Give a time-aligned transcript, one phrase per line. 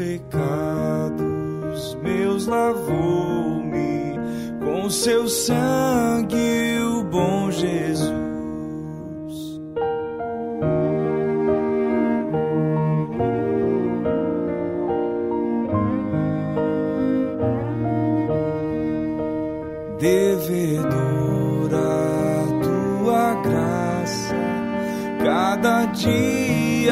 [0.00, 4.14] pecados meus lavou-me
[4.64, 6.29] com seu sangue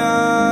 [0.09, 0.48] dia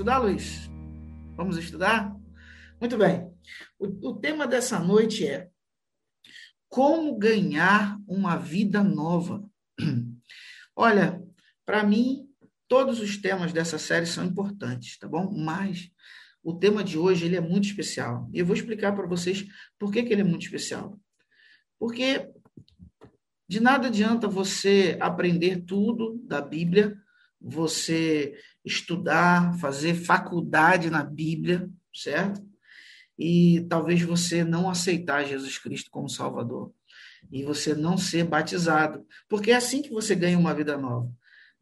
[0.00, 0.70] estudar, Luiz?
[1.36, 2.16] Vamos estudar?
[2.80, 3.30] Muito bem.
[3.78, 5.50] O, o tema dessa noite é
[6.70, 9.46] como ganhar uma vida nova.
[10.74, 11.22] Olha,
[11.66, 12.26] para mim,
[12.66, 15.30] todos os temas dessa série são importantes, tá bom?
[15.36, 15.90] Mas
[16.42, 18.26] o tema de hoje ele é muito especial.
[18.32, 19.44] E eu vou explicar para vocês
[19.78, 20.98] por que, que ele é muito especial.
[21.78, 22.26] Porque
[23.46, 26.98] de nada adianta você aprender tudo da Bíblia,
[27.40, 28.34] você
[28.64, 32.40] estudar, fazer faculdade na Bíblia, certo?
[33.18, 36.72] E talvez você não aceitar Jesus Cristo como Salvador.
[37.30, 39.04] E você não ser batizado.
[39.28, 41.10] Porque é assim que você ganha uma vida nova.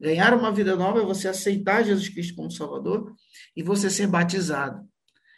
[0.00, 3.12] Ganhar uma vida nova é você aceitar Jesus Cristo como Salvador
[3.56, 4.88] e você ser batizado.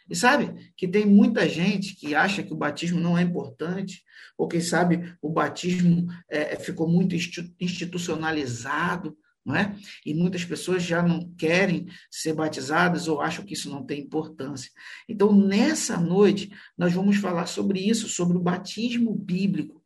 [0.07, 4.03] E sabe que tem muita gente que acha que o batismo não é importante,
[4.37, 7.15] ou quem sabe o batismo é, ficou muito
[7.59, 9.75] institucionalizado, não é?
[10.05, 14.71] E muitas pessoas já não querem ser batizadas ou acham que isso não tem importância.
[15.09, 19.81] Então, nessa noite, nós vamos falar sobre isso, sobre o batismo bíblico.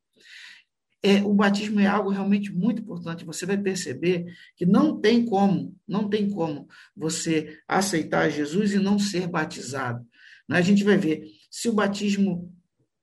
[1.02, 3.26] É, o batismo é algo realmente muito importante.
[3.26, 8.98] Você vai perceber que não tem como, não tem como você aceitar Jesus e não
[8.98, 10.06] ser batizado.
[10.50, 12.52] A gente vai ver se o batismo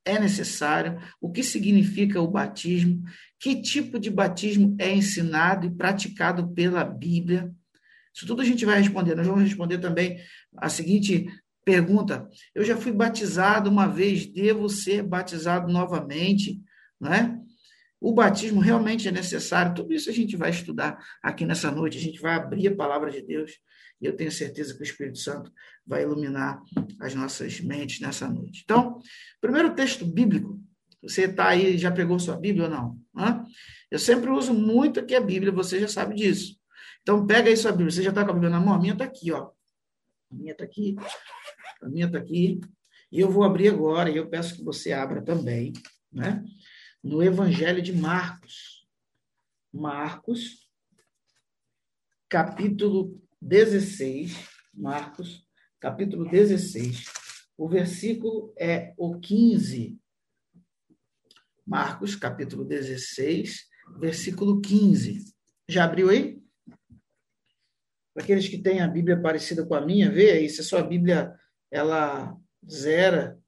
[0.05, 3.03] é necessário, o que significa o batismo,
[3.43, 7.53] que tipo de batismo é ensinado e praticado pela Bíblia.
[8.15, 9.17] Isso tudo a gente vai responder.
[9.17, 10.17] Nós vamos responder também
[10.56, 11.27] a seguinte
[11.65, 16.62] pergunta: Eu já fui batizado uma vez, devo ser batizado novamente?
[17.00, 17.37] Não é?
[18.00, 19.75] O batismo realmente é necessário.
[19.75, 21.99] Tudo isso a gente vai estudar aqui nessa noite.
[21.99, 23.59] A gente vai abrir a palavra de Deus
[24.00, 25.50] e eu tenho certeza que o Espírito Santo
[25.85, 26.62] vai iluminar
[27.00, 28.61] as nossas mentes nessa noite.
[28.62, 29.00] Então,
[29.41, 30.61] primeiro texto bíblico.
[31.03, 33.01] Você está aí, já pegou sua Bíblia ou não?
[33.17, 33.44] Hã?
[33.91, 36.59] Eu sempre uso muito aqui a Bíblia, você já sabe disso.
[37.03, 37.91] Então, pega aí sua Bíblia.
[37.91, 38.75] Você já está com a Bíblia na mão?
[38.75, 39.50] A minha está aqui, ó.
[40.31, 40.97] A minha está aqui.
[41.82, 42.61] A minha está aqui.
[43.11, 45.73] E eu vou abrir agora, e eu peço que você abra também,
[46.11, 46.43] né?
[47.03, 48.87] No Evangelho de Marcos.
[49.73, 50.69] Marcos,
[52.29, 55.47] capítulo 16, Marcos,
[55.81, 57.05] capítulo 16.
[57.56, 59.99] O versículo é o 15.
[61.67, 63.69] Marcos, capítulo 16,
[63.99, 65.32] versículo 15.
[65.69, 66.41] Já abriu aí?
[68.12, 70.82] Para aqueles que têm a Bíblia parecida com a minha, vê aí, se a sua
[70.82, 71.35] Bíblia
[71.70, 72.37] ela
[72.69, 73.38] zera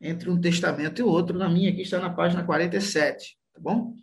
[0.00, 3.94] entre um testamento e outro, na minha aqui está na página 47, tá bom?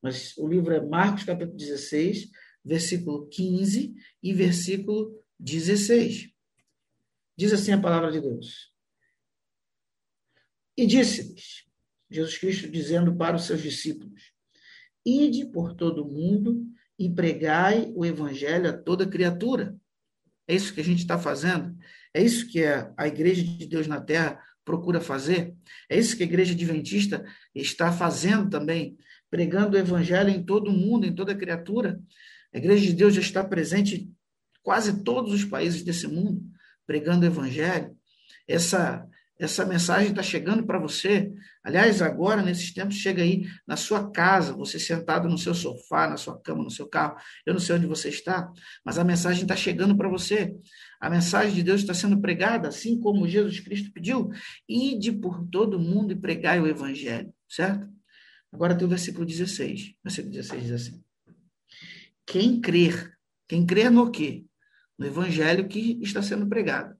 [0.00, 2.30] Mas o livro é Marcos, capítulo 16,
[2.64, 6.30] versículo 15 e versículo 16.
[7.36, 8.72] Diz assim a palavra de Deus.
[10.76, 11.65] E disse-lhes,
[12.10, 14.32] Jesus Cristo dizendo para os seus discípulos:
[15.04, 16.66] Ide por todo o mundo
[16.98, 19.76] e pregai o evangelho a toda criatura.
[20.48, 21.76] É isso que a gente está fazendo?
[22.14, 25.54] É isso que a Igreja de Deus na Terra procura fazer?
[25.88, 27.24] É isso que a Igreja Adventista
[27.54, 28.96] está fazendo também,
[29.30, 32.00] pregando o Evangelho em todo o mundo, em toda criatura?
[32.54, 34.16] A Igreja de Deus já está presente em
[34.62, 36.42] quase todos os países desse mundo,
[36.86, 37.96] pregando o Evangelho.
[38.48, 39.06] Essa,
[39.38, 41.30] essa mensagem está chegando para você.
[41.62, 46.16] Aliás, agora, nesses tempos, chega aí na sua casa, você sentado no seu sofá, na
[46.16, 47.16] sua cama, no seu carro.
[47.44, 48.50] Eu não sei onde você está,
[48.84, 50.56] mas a mensagem está chegando para você.
[50.98, 54.30] A mensagem de Deus está sendo pregada, assim como Jesus Cristo pediu.
[54.66, 57.86] Ide por todo mundo e pregai o evangelho, certo?
[58.50, 59.96] Agora tem o versículo 16.
[60.02, 61.04] Versículo 16 diz assim:
[62.24, 63.12] Quem crer,
[63.46, 64.46] quem crer no quê?
[64.98, 66.96] No evangelho que está sendo pregado.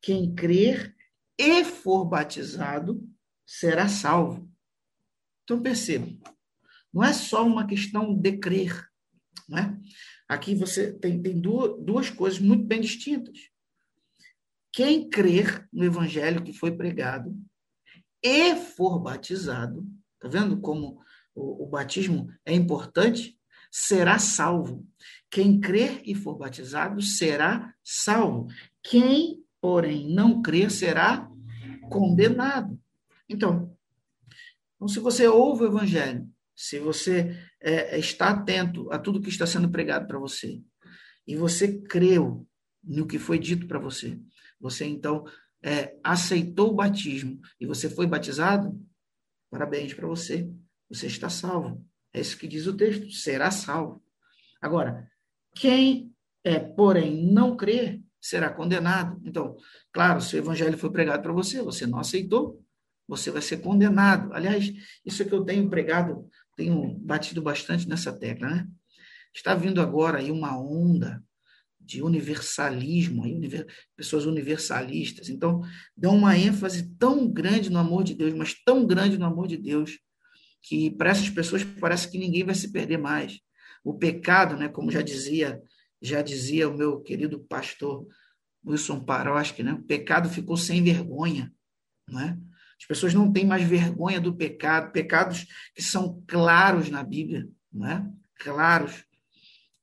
[0.00, 0.95] Quem crer
[1.38, 3.02] e for batizado,
[3.46, 4.50] será salvo.
[5.44, 6.06] Então perceba,
[6.92, 8.88] não é só uma questão de crer,
[9.48, 9.78] não é?
[10.28, 13.38] Aqui você tem, tem duas, duas coisas muito bem distintas.
[14.72, 17.34] Quem crer no evangelho que foi pregado
[18.22, 19.86] e for batizado,
[20.18, 21.00] tá vendo como
[21.34, 23.38] o, o batismo é importante?
[23.70, 24.86] Será salvo.
[25.30, 28.48] Quem crer e for batizado será salvo.
[28.82, 31.30] Quem porém não crer, será
[31.88, 32.78] condenado.
[33.28, 33.76] Então,
[34.74, 39.46] então se você ouve o evangelho, se você é, está atento a tudo que está
[39.46, 40.60] sendo pregado para você,
[41.26, 42.46] e você creu
[42.82, 44.18] no que foi dito para você,
[44.60, 45.24] você então
[45.62, 48.80] é, aceitou o batismo e você foi batizado,
[49.50, 50.48] parabéns para você,
[50.88, 51.84] você está salvo.
[52.12, 54.02] É isso que diz o texto, será salvo.
[54.60, 55.10] Agora,
[55.54, 56.14] quem,
[56.44, 59.20] é, porém, não crer, será condenado.
[59.24, 59.56] Então,
[59.92, 62.62] claro, se o evangelho foi pregado para você, você não aceitou,
[63.06, 64.32] você vai ser condenado.
[64.32, 64.72] Aliás,
[65.04, 68.68] isso é que eu tenho pregado, tenho batido bastante nessa tecla, né?
[69.34, 71.22] Está vindo agora aí uma onda
[71.78, 73.22] de universalismo,
[73.94, 75.28] pessoas universalistas.
[75.28, 75.60] Então,
[75.96, 79.56] dão uma ênfase tão grande no amor de Deus, mas tão grande no amor de
[79.56, 79.98] Deus,
[80.62, 83.38] que para essas pessoas parece que ninguém vai se perder mais.
[83.84, 85.62] O pecado, né, como já dizia
[86.00, 88.06] já dizia o meu querido pastor
[88.66, 89.72] Wilson Paroski, né?
[89.72, 91.52] o pecado ficou sem vergonha.
[92.08, 92.38] Não é?
[92.78, 97.86] As pessoas não têm mais vergonha do pecado, pecados que são claros na Bíblia, não
[97.86, 98.06] é?
[98.38, 99.04] claros.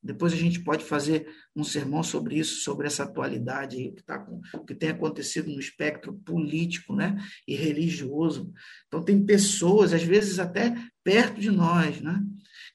[0.02, 1.26] Depois a gente pode fazer
[1.56, 4.26] um sermão sobre isso, sobre essa atualidade aí, que, tá
[4.68, 7.16] que tem acontecido no espectro político né?
[7.48, 8.52] e religioso.
[8.88, 12.22] Então, tem pessoas, às vezes até perto de nós, né?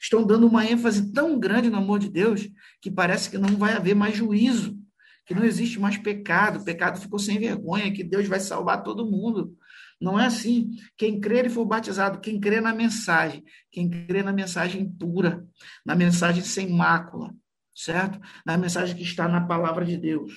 [0.01, 2.49] Estão dando uma ênfase tão grande no amor de Deus
[2.81, 4.79] que parece que não vai haver mais juízo,
[5.27, 9.11] que não existe mais pecado, o pecado ficou sem vergonha, que Deus vai salvar todo
[9.11, 9.57] mundo.
[10.01, 10.71] Não é assim.
[10.97, 15.45] Quem crer e for batizado, quem crê na mensagem, quem crê na mensagem pura,
[15.85, 17.35] na mensagem sem mácula,
[17.75, 18.19] certo?
[18.47, 20.33] Na mensagem que está na palavra de Deus.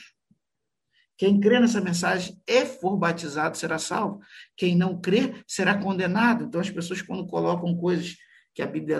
[1.17, 4.19] Quem crê nessa mensagem e for batizado será salvo.
[4.57, 6.45] Quem não crê será condenado.
[6.45, 8.17] Então, as pessoas, quando colocam coisas
[8.55, 8.99] que a Bíblia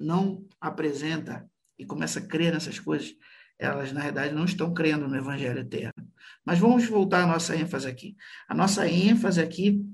[0.00, 3.14] não apresenta e começa a crer nessas coisas,
[3.58, 6.10] elas, na verdade, não estão crendo no Evangelho eterno.
[6.44, 8.16] Mas vamos voltar à nossa ênfase aqui.
[8.48, 9.84] A nossa ênfase aqui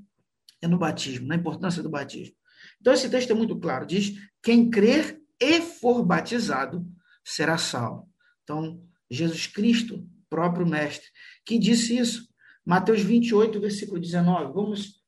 [0.62, 2.34] é no batismo, na importância do batismo.
[2.80, 6.86] Então, esse texto é muito claro: diz: quem crer e for batizado
[7.24, 8.08] será salvo.
[8.44, 11.08] Então, Jesus Cristo, próprio Mestre,
[11.44, 12.28] que disse isso.
[12.64, 14.52] Mateus 28, versículo 19.
[14.52, 15.02] Vamos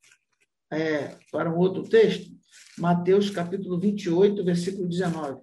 [0.71, 2.38] é, para um outro texto.
[2.79, 5.43] Mateus capítulo 28, versículo 19.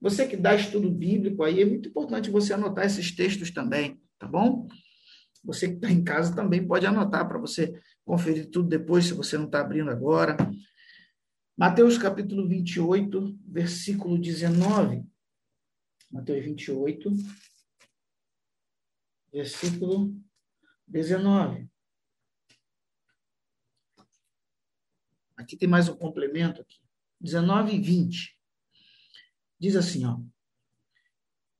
[0.00, 4.26] Você que dá estudo bíblico aí, é muito importante você anotar esses textos também, tá
[4.26, 4.68] bom?
[5.44, 7.72] Você que está em casa também pode anotar para você
[8.04, 10.36] conferir tudo depois, se você não está abrindo agora.
[11.56, 15.04] Mateus capítulo 28, versículo 19.
[16.10, 17.10] Mateus 28,
[19.32, 20.14] versículo
[20.86, 21.68] 19.
[25.44, 26.78] Aqui tem mais um complemento aqui.
[27.20, 28.34] 19 e 20.
[29.60, 30.18] Diz assim, ó.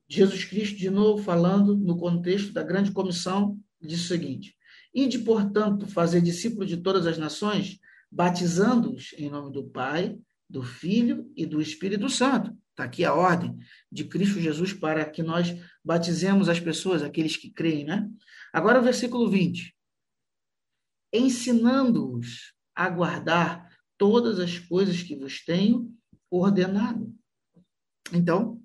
[0.09, 4.57] Jesus Cristo, de novo, falando no contexto da grande comissão, diz o seguinte:
[4.91, 7.79] Ide, portanto, fazer discípulo de todas as nações,
[8.11, 10.17] batizando-os em nome do Pai,
[10.49, 12.57] do Filho e do Espírito Santo.
[12.71, 13.55] Está aqui a ordem
[13.91, 18.09] de Cristo Jesus para que nós batizemos as pessoas, aqueles que creem, né?
[18.51, 19.75] Agora o versículo 20.
[21.13, 23.64] Ensinando-os a guardar
[23.97, 25.91] todas as coisas que vos tenho
[26.29, 27.13] ordenado.
[28.13, 28.61] Então,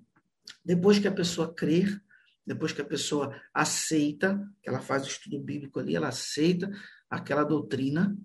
[0.63, 2.01] depois que a pessoa crer,
[2.45, 6.71] depois que a pessoa aceita, que ela faz o estudo bíblico ali, ela aceita
[7.09, 8.17] aquela doutrina,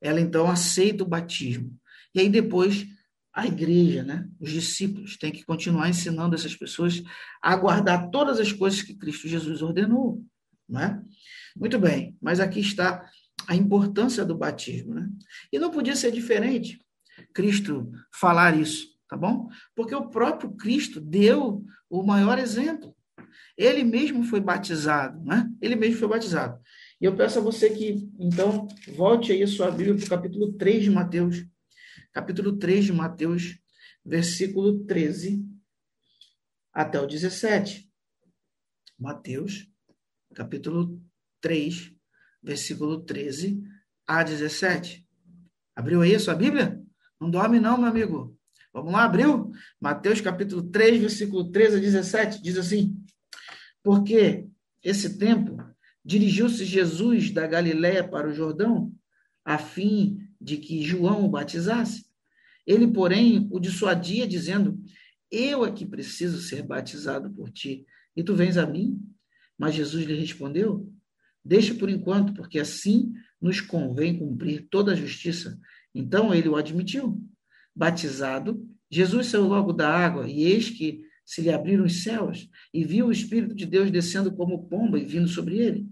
[0.00, 1.78] ela então aceita o batismo.
[2.14, 2.86] E aí depois
[3.32, 7.02] a igreja, né, os discípulos, têm que continuar ensinando essas pessoas
[7.40, 10.22] a guardar todas as coisas que Cristo Jesus ordenou,
[10.68, 11.02] não é?
[11.56, 13.08] Muito bem, mas aqui está
[13.48, 15.08] a importância do batismo, né?
[15.52, 16.80] E não podia ser diferente
[17.34, 19.48] Cristo falar isso, tá bom?
[19.74, 22.96] Porque o próprio Cristo deu o maior exemplo.
[23.56, 25.50] Ele mesmo foi batizado, né?
[25.60, 26.60] Ele mesmo foi batizado.
[27.00, 30.84] E eu peço a você que, então, volte aí sua Bíblia para o capítulo 3
[30.84, 31.44] de Mateus,
[32.12, 33.58] capítulo 3 de Mateus,
[34.04, 35.44] versículo 13
[36.72, 37.90] até o 17.
[38.98, 39.68] Mateus,
[40.34, 41.02] capítulo
[41.40, 41.92] 3,
[42.42, 43.62] versículo 13
[44.06, 45.06] a 17.
[45.74, 46.82] Abriu aí a sua Bíblia?
[47.20, 48.36] Não dorme não, meu amigo.
[48.72, 49.52] Vamos lá, abriu?
[49.80, 52.96] Mateus capítulo 3, versículo 13 a 17, diz assim:
[53.82, 54.46] Porque
[54.82, 55.56] esse tempo
[56.04, 58.92] dirigiu-se Jesus da Galiléia para o Jordão,
[59.44, 62.06] a fim de que João o batizasse.
[62.66, 64.82] Ele, porém, o dissuadia, dizendo:
[65.30, 69.00] Eu é que preciso ser batizado por ti, e tu vens a mim?
[69.58, 70.91] Mas Jesus lhe respondeu:
[71.44, 75.58] Deixa por enquanto, porque assim nos convém cumprir toda a justiça.
[75.94, 77.20] Então ele o admitiu.
[77.74, 82.84] Batizado, Jesus saiu logo da água, e eis que se lhe abriram os céus, e
[82.84, 85.88] viu o Espírito de Deus descendo como pomba e vindo sobre ele.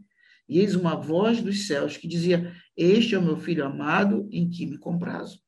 [0.49, 4.49] E eis uma voz dos céus que dizia: Este é o meu filho amado, em
[4.49, 5.40] que me comprazo.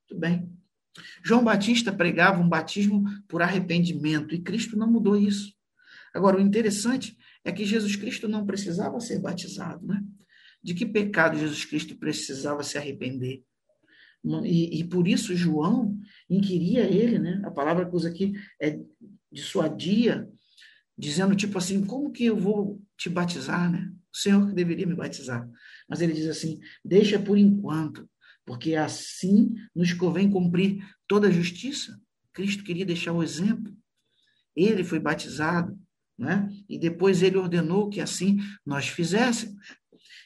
[0.00, 0.52] Muito bem.
[1.24, 5.54] João Batista pregava um batismo por arrependimento, e Cristo não mudou isso.
[6.12, 10.02] Agora, o interessante é que Jesus Cristo não precisava ser batizado, né?
[10.62, 13.42] De que pecado Jesus Cristo precisava se arrepender?
[14.44, 15.98] E, e por isso João
[16.30, 17.42] inquiria ele, né?
[17.44, 18.78] A palavra que usa aqui é
[19.30, 20.28] dissuadia,
[20.96, 23.92] dizendo tipo assim, como que eu vou te batizar, né?
[24.12, 25.48] o Senhor que deveria me batizar.
[25.88, 28.08] Mas ele diz assim: deixa por enquanto,
[28.44, 31.98] porque assim nos convém cumprir toda a justiça.
[32.32, 33.74] Cristo queria deixar o exemplo.
[34.54, 35.78] Ele foi batizado,
[36.18, 36.48] né?
[36.68, 39.76] e depois ele ordenou que assim nós fizéssemos.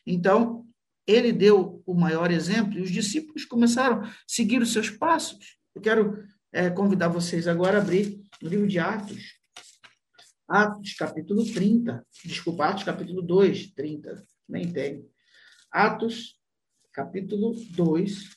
[0.07, 0.67] Então,
[1.07, 5.57] ele deu o maior exemplo e os discípulos começaram a seguir os seus passos.
[5.75, 9.37] Eu quero é, convidar vocês agora a abrir o livro de Atos,
[10.49, 15.05] Atos capítulo 30, desculpa, Atos capítulo 2, 30, nem tem.
[15.73, 16.41] Atos
[16.93, 18.37] capítulo 2,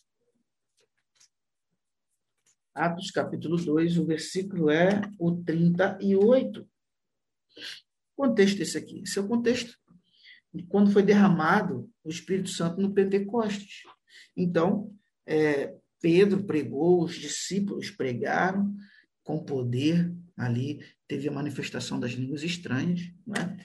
[2.73, 6.68] Atos capítulo 2, o versículo é o 38.
[8.15, 9.01] Contexto esse aqui.
[9.01, 9.77] Esse é o contexto
[10.53, 13.83] de quando foi derramado o Espírito Santo no Pentecostes.
[14.35, 14.93] Então,
[15.25, 18.75] é, Pedro pregou, os discípulos pregaram
[19.23, 23.57] com poder ali, teve a manifestação das línguas estranhas, né?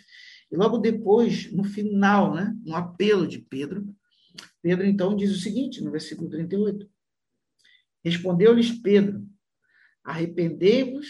[0.51, 3.95] E logo depois, no final, né, no apelo de Pedro,
[4.61, 6.89] Pedro então diz o seguinte, no versículo 38.
[8.05, 9.27] Respondeu-lhes Pedro:
[10.03, 11.09] Arrependei-vos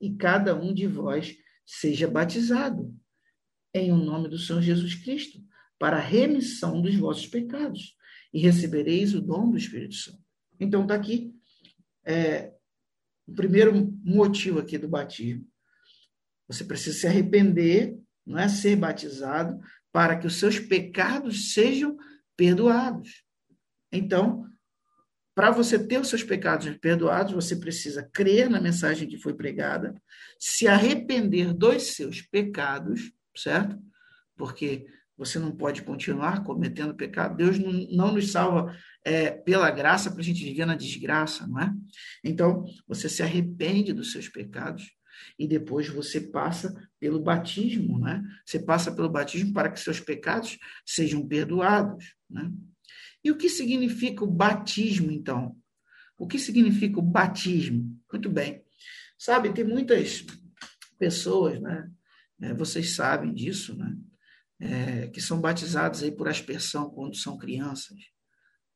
[0.00, 1.36] e cada um de vós
[1.70, 2.92] seja batizado
[3.72, 5.40] em o nome do Senhor Jesus Cristo,
[5.78, 7.96] para a remissão dos vossos pecados,
[8.32, 10.18] e recebereis o dom do Espírito Santo.
[10.58, 11.32] Então, está aqui
[12.04, 12.52] é,
[13.26, 13.72] o primeiro
[14.02, 15.46] motivo aqui do batismo.
[16.48, 17.96] Você precisa se arrepender,
[18.26, 19.60] não é ser batizado,
[19.92, 21.96] para que os seus pecados sejam
[22.36, 23.24] perdoados.
[23.92, 24.49] Então,
[25.40, 29.94] para você ter os seus pecados perdoados, você precisa crer na mensagem que foi pregada,
[30.38, 33.78] se arrepender dos seus pecados, certo?
[34.36, 34.84] Porque
[35.16, 37.38] você não pode continuar cometendo pecado.
[37.38, 41.58] Deus não, não nos salva é, pela graça para a gente viver na desgraça, não
[41.58, 41.72] é?
[42.22, 44.90] Então, você se arrepende dos seus pecados
[45.38, 48.22] e depois você passa pelo batismo, né?
[48.44, 52.52] Você passa pelo batismo para que seus pecados sejam perdoados, né?
[53.22, 55.56] E o que significa o batismo, então?
[56.18, 57.98] O que significa o batismo?
[58.10, 58.62] Muito bem.
[59.18, 60.24] Sabe, tem muitas
[60.98, 61.90] pessoas, né?
[62.40, 63.94] É, vocês sabem disso, né?
[64.60, 67.96] é, que são batizados aí por aspersão quando são crianças,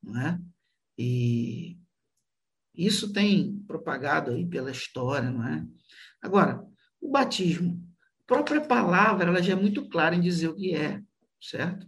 [0.02, 0.40] não é?
[0.96, 1.76] E
[2.74, 5.64] isso tem propagado aí pela história, não é?
[6.22, 6.64] Agora,
[7.00, 7.86] o batismo,
[8.22, 11.02] a própria palavra, ela já é muito clara em dizer o que é,
[11.40, 11.86] certo?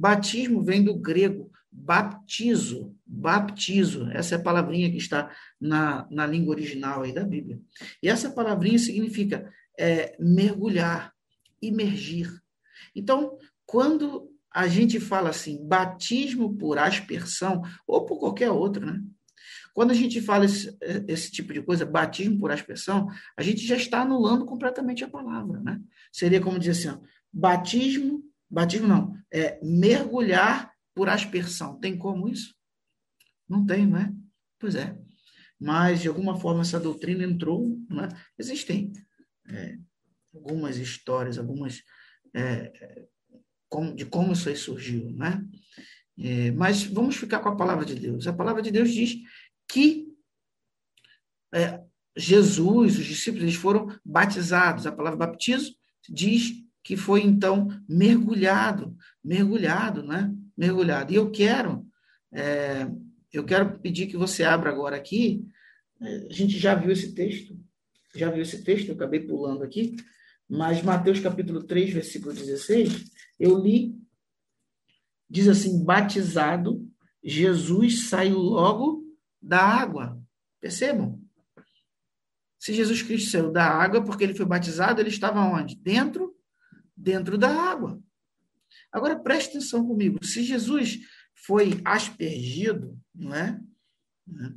[0.00, 5.30] Batismo vem do grego baptizo, baptizo, essa é a palavrinha que está
[5.60, 7.60] na, na língua original aí da Bíblia.
[8.02, 11.12] E essa palavrinha significa é, mergulhar,
[11.60, 12.32] imergir.
[12.96, 19.02] Então, quando a gente fala assim, batismo por aspersão, ou por qualquer outro, né?
[19.74, 20.74] Quando a gente fala esse,
[21.06, 25.60] esse, tipo de coisa, batismo por aspersão, a gente já está anulando completamente a palavra,
[25.60, 25.78] né?
[26.10, 31.78] Seria como dizer assim, ó, batismo, batismo não, é mergulhar por aspersão.
[31.78, 32.54] Tem como isso?
[33.48, 34.12] Não tem, não é?
[34.58, 34.96] Pois é.
[35.58, 38.08] Mas, de alguma forma, essa doutrina entrou, né?
[38.38, 38.92] Existem
[39.48, 39.78] é,
[40.34, 41.82] algumas histórias, algumas
[42.34, 43.08] é,
[43.94, 45.44] de como isso aí surgiu, né?
[46.18, 48.26] É, mas vamos ficar com a palavra de Deus.
[48.26, 49.16] A palavra de Deus diz
[49.68, 50.08] que
[51.54, 51.82] é,
[52.16, 54.86] Jesus, os discípulos, eles foram batizados.
[54.86, 55.74] A palavra baptizo
[56.08, 56.52] diz
[56.90, 60.34] que foi então mergulhado, mergulhado, né?
[60.56, 61.12] Mergulhado.
[61.12, 61.86] E eu quero,
[62.32, 62.84] é,
[63.32, 65.46] eu quero pedir que você abra agora aqui.
[66.02, 67.56] É, a gente já viu esse texto,
[68.12, 69.94] já viu esse texto, eu acabei pulando aqui,
[70.48, 73.04] mas Mateus capítulo 3, versículo 16,
[73.38, 73.96] eu li,
[75.28, 76.84] diz assim: batizado,
[77.22, 79.04] Jesus saiu logo
[79.40, 80.20] da água.
[80.60, 81.22] Percebam?
[82.58, 85.76] Se Jesus Cristo saiu da água porque ele foi batizado, ele estava onde?
[85.76, 86.34] Dentro,
[87.00, 88.00] dentro da água.
[88.92, 90.24] Agora preste atenção comigo.
[90.24, 90.98] Se Jesus
[91.34, 93.60] foi aspergido, não é?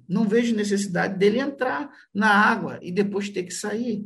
[0.07, 4.05] Não vejo necessidade dele entrar na água e depois ter que sair.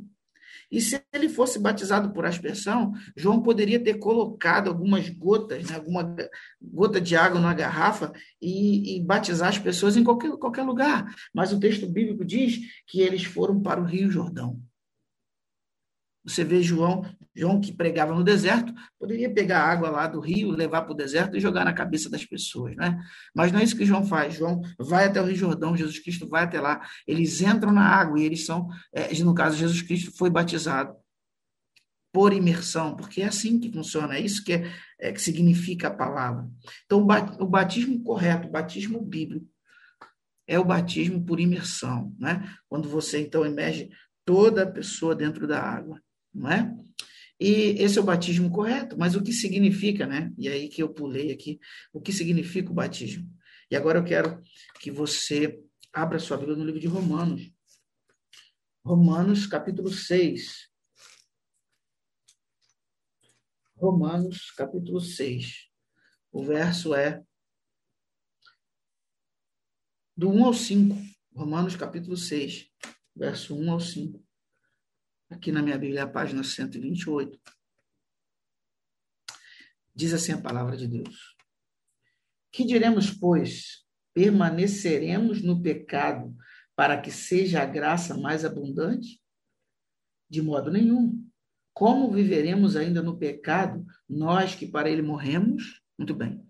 [0.70, 6.16] E se ele fosse batizado por aspersão, João poderia ter colocado algumas gotas, né, alguma
[6.62, 11.14] gota de água na garrafa e, e, batizar as pessoas em qualquer, qualquer lugar.
[11.34, 14.62] Mas o texto bíblico diz que eles foram para o Rio Jordão.
[16.28, 20.82] Você vê João, João que pregava no deserto, poderia pegar água lá do rio, levar
[20.82, 23.02] para o deserto e jogar na cabeça das pessoas, né?
[23.34, 24.34] Mas não é isso que João faz.
[24.34, 28.20] João vai até o Rio Jordão, Jesus Cristo vai até lá, eles entram na água
[28.20, 30.94] e eles são, é, no caso, Jesus Cristo foi batizado
[32.12, 35.96] por imersão, porque é assim que funciona, é isso que, é, é que significa a
[35.96, 36.46] palavra.
[36.86, 37.08] Então,
[37.40, 39.48] o batismo correto, o batismo bíblico,
[40.46, 42.54] é o batismo por imersão, né?
[42.68, 43.90] Quando você, então, emerge
[44.26, 46.02] toda a pessoa dentro da água
[46.34, 46.78] não é?
[47.40, 50.34] E esse é o batismo correto, mas o que significa, né?
[50.38, 51.60] E aí que eu pulei aqui,
[51.94, 53.32] o que significa o batismo?
[53.70, 54.42] E agora eu quero
[54.80, 55.64] que você
[55.94, 57.52] abra sua Bíblia no livro de Romanos.
[58.84, 60.70] Romanos, capítulo 6.
[63.76, 65.68] Romanos, capítulo 6.
[66.32, 67.22] O verso é
[70.16, 70.96] do 1 ao 5.
[71.36, 72.68] Romanos, capítulo 6,
[73.16, 74.27] verso 1 ao 5
[75.30, 77.40] aqui na minha Bíblia, a página 128.
[79.94, 81.36] Diz assim a palavra de Deus:
[82.52, 83.86] Que diremos, pois?
[84.14, 86.36] Permaneceremos no pecado
[86.76, 89.22] para que seja a graça mais abundante?
[90.30, 91.26] De modo nenhum.
[91.74, 95.82] Como viveremos ainda no pecado, nós que para ele morremos?
[95.98, 96.44] Muito bem.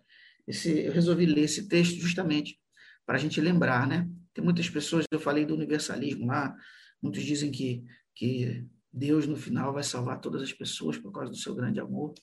[0.47, 2.57] Esse, eu resolvi ler esse texto justamente
[3.05, 4.09] para a gente lembrar, né?
[4.33, 6.55] Tem muitas pessoas, eu falei do universalismo lá,
[7.01, 7.83] muitos dizem que
[8.17, 12.15] que Deus no final vai salvar todas as pessoas por causa do seu grande amor,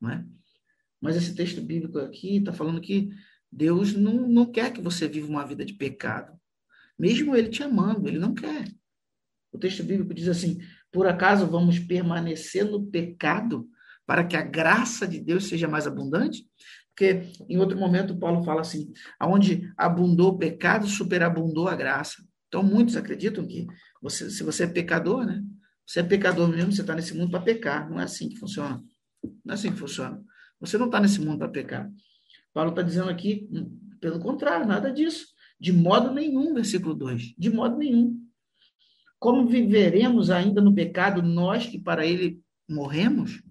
[0.00, 0.26] não é?
[1.00, 3.10] Mas esse texto bíblico aqui está falando que
[3.50, 6.36] Deus não, não quer que você viva uma vida de pecado.
[6.98, 8.68] Mesmo Ele te amando, Ele não quer.
[9.52, 10.58] O texto bíblico diz assim:
[10.90, 13.68] por acaso vamos permanecer no pecado
[14.04, 16.44] para que a graça de Deus seja mais abundante?
[16.88, 22.26] Porque em outro momento Paulo fala assim: aonde abundou o pecado, superabundou a graça.
[22.56, 23.66] Então, muitos acreditam que
[24.00, 25.44] você, se você é pecador, né?
[25.86, 27.90] Você é pecador mesmo, você está nesse mundo para pecar.
[27.90, 28.82] Não é assim que funciona.
[29.44, 30.24] Não é assim que funciona.
[30.58, 31.92] Você não está nesse mundo para pecar.
[32.54, 35.26] Paulo está dizendo aqui, hum, pelo contrário, nada disso.
[35.60, 37.34] De modo nenhum, versículo 2.
[37.36, 38.18] De modo nenhum.
[39.18, 43.42] Como viveremos ainda no pecado, nós que para ele morremos?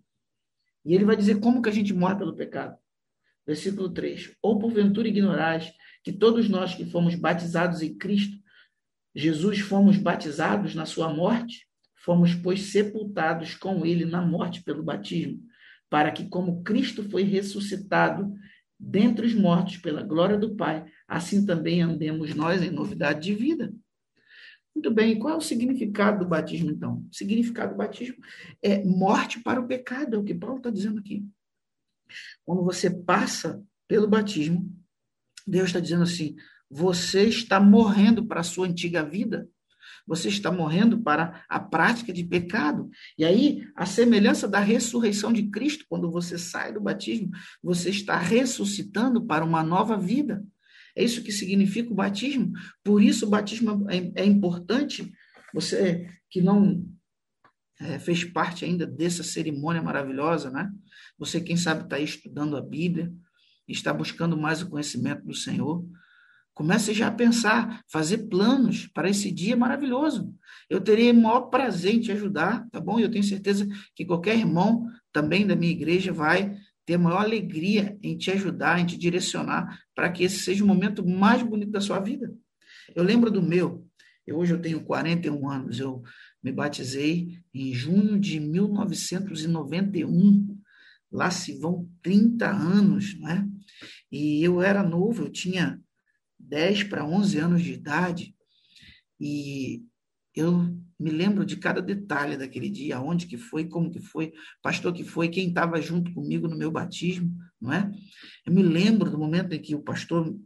[0.83, 2.75] E ele vai dizer como que a gente morre pelo pecado.
[3.45, 4.35] Versículo 3.
[4.41, 5.71] Ou porventura ignorais
[6.03, 8.43] que todos nós que fomos batizados em Cristo,
[9.15, 11.67] Jesus fomos batizados na sua morte?
[12.03, 15.41] Fomos, pois, sepultados com ele na morte pelo batismo,
[15.89, 18.35] para que, como Cristo foi ressuscitado
[18.77, 23.73] dentre os mortos pela glória do Pai, assim também andemos nós em novidade de vida.
[24.75, 27.05] Muito bem, qual é o significado do batismo, então?
[27.09, 28.17] O significado do batismo
[28.61, 31.25] é morte para o pecado, é o que Paulo está dizendo aqui.
[32.43, 34.69] Quando você passa pelo batismo,
[35.47, 36.35] Deus está dizendo assim:
[36.69, 39.47] você está morrendo para a sua antiga vida,
[40.07, 42.89] você está morrendo para a prática de pecado.
[43.17, 48.17] E aí, a semelhança da ressurreição de Cristo, quando você sai do batismo, você está
[48.17, 50.45] ressuscitando para uma nova vida.
[50.95, 52.53] É isso que significa o batismo.
[52.83, 55.11] Por isso, o batismo é, é importante.
[55.53, 56.85] Você que não
[57.79, 60.71] é, fez parte ainda dessa cerimônia maravilhosa, né?
[61.17, 63.11] Você, quem sabe, está estudando a Bíblia,
[63.67, 65.85] está buscando mais o conhecimento do Senhor.
[66.55, 70.33] Comece já a pensar, fazer planos para esse dia maravilhoso.
[70.69, 72.97] Eu terei o maior prazer em te ajudar, tá bom?
[72.97, 78.17] Eu tenho certeza que qualquer irmão também da minha igreja vai ter maior alegria em
[78.17, 81.99] te ajudar, em te direcionar, para que esse seja o momento mais bonito da sua
[81.99, 82.33] vida.
[82.95, 83.85] Eu lembro do meu,
[84.25, 86.01] eu, hoje eu tenho 41 anos, eu
[86.41, 90.57] me batizei em junho de 1991.
[91.11, 93.45] Lá se vão 30 anos, né?
[94.09, 95.81] E eu era novo, eu tinha
[96.47, 98.35] 10 para 11 anos de idade,
[99.19, 99.83] e
[100.35, 100.51] eu
[100.99, 105.03] me lembro de cada detalhe daquele dia, onde que foi, como que foi, pastor que
[105.03, 107.91] foi, quem estava junto comigo no meu batismo, não é?
[108.45, 110.37] Eu me lembro do momento em que o pastor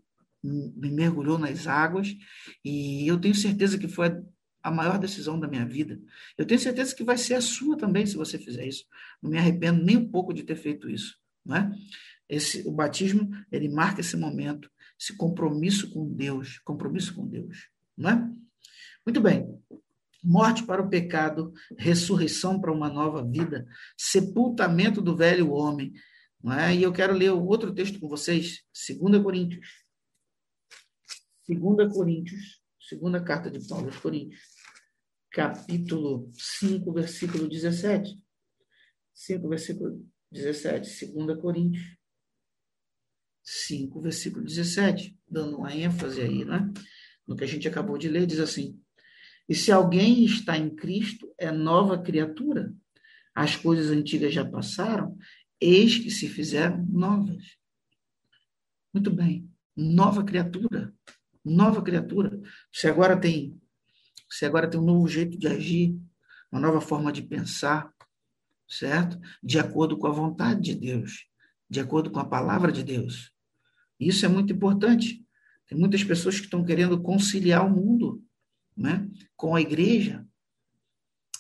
[0.43, 2.15] me mergulhou nas águas
[2.63, 4.15] e eu tenho certeza que foi
[4.62, 5.99] a maior decisão da minha vida.
[6.38, 8.85] Eu tenho certeza que vai ser a sua também se você fizer isso.
[9.21, 11.71] Não me arrependo nem um pouco de ter feito isso, não é?
[12.27, 18.09] Esse, o batismo, ele marca esse momento, esse compromisso com Deus, compromisso com Deus, não
[18.09, 18.29] é?
[19.05, 19.47] Muito bem.
[20.21, 23.65] Morte para o pecado, ressurreição para uma nova vida,
[23.97, 25.93] sepultamento do velho homem.
[26.43, 26.75] Não é?
[26.75, 28.63] E eu quero ler outro texto com vocês,
[28.99, 29.67] 2 Coríntios.
[31.47, 34.41] 2 Coríntios, segunda carta de Paulo aos Coríntios,
[35.31, 38.21] capítulo 5, versículo 17.
[39.13, 41.98] 5, versículo 17, 2 Coríntios.
[43.69, 46.71] 5, versículo 17, dando uma ênfase aí, né?
[47.27, 48.79] No que a gente acabou de ler, diz assim:
[49.49, 52.71] e se alguém está em Cristo, é nova criatura.
[53.34, 55.17] As coisas antigas já passaram,
[55.60, 57.58] eis que se fizeram novas.
[58.93, 59.49] Muito bem.
[59.75, 60.93] Nova criatura.
[61.43, 62.39] Nova criatura.
[62.71, 63.60] Você agora tem,
[64.29, 65.99] você agora tem um novo jeito de agir,
[66.51, 67.91] uma nova forma de pensar,
[68.67, 69.19] certo?
[69.41, 71.25] De acordo com a vontade de Deus,
[71.67, 73.32] de acordo com a palavra de Deus.
[73.99, 75.25] Isso é muito importante.
[75.67, 78.23] Tem muitas pessoas que estão querendo conciliar o mundo
[78.75, 80.25] né, com a igreja,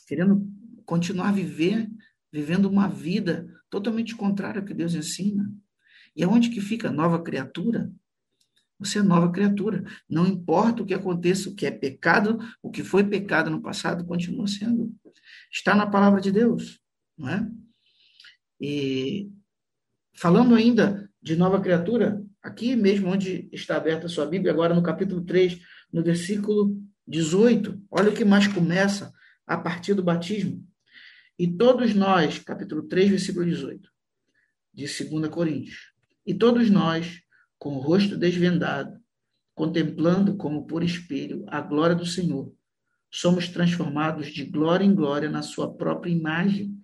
[0.07, 0.45] querendo
[0.85, 1.89] continuar a viver,
[2.31, 5.51] vivendo uma vida totalmente contrária ao que Deus ensina.
[6.15, 7.91] E aonde que fica a nova criatura?
[8.79, 9.83] Você é nova criatura.
[10.09, 14.05] Não importa o que aconteça, o que é pecado, o que foi pecado no passado,
[14.05, 14.95] continua sendo.
[15.51, 16.79] Está na palavra de Deus,
[17.17, 17.49] não é?
[18.59, 19.29] E
[20.13, 24.81] falando ainda de nova criatura, aqui mesmo onde está aberta a sua Bíblia, agora no
[24.81, 25.59] capítulo 3,
[25.93, 26.75] no versículo
[27.07, 29.13] 18, olha o que mais começa
[29.45, 30.67] a partir do batismo.
[31.37, 33.89] E todos nós, capítulo 3, versículo 18,
[34.73, 35.93] de 2 Coríntios.
[36.25, 37.21] E todos nós,
[37.57, 38.99] com o rosto desvendado,
[39.55, 42.53] contemplando como por espelho a glória do Senhor,
[43.11, 46.75] somos transformados de glória em glória na sua própria imagem,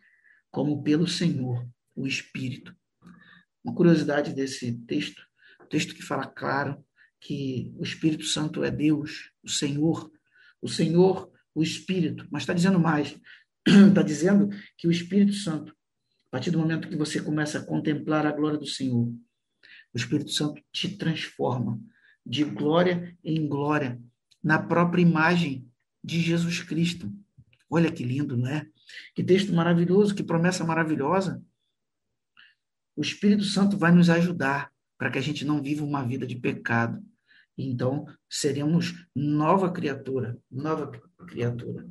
[0.52, 2.76] como pelo Senhor, o Espírito.
[3.64, 5.26] Uma curiosidade desse texto,
[5.66, 6.84] texto que fala claro
[7.20, 10.12] que o Espírito Santo é Deus, o Senhor,
[10.62, 13.20] o Senhor, o Espírito, mas está dizendo mais.
[13.66, 15.76] Está dizendo que o Espírito Santo,
[16.28, 20.32] a partir do momento que você começa a contemplar a glória do Senhor, o Espírito
[20.32, 21.80] Santo te transforma
[22.26, 24.00] de glória em glória
[24.44, 25.68] na própria imagem
[26.04, 27.12] de Jesus Cristo.
[27.70, 28.68] Olha que lindo, não é?
[29.16, 31.42] Que texto maravilhoso, que promessa maravilhosa.
[32.96, 36.36] O Espírito Santo vai nos ajudar para que a gente não viva uma vida de
[36.36, 37.04] pecado,
[37.58, 40.92] então, seremos nova criatura, nova
[41.26, 41.88] criatura.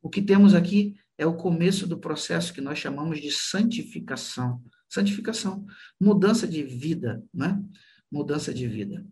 [0.00, 4.62] O que temos aqui é o começo do processo que nós chamamos de santificação.
[4.88, 5.66] Santificação,
[6.00, 7.60] mudança de vida, né?
[8.10, 9.04] Mudança de vida.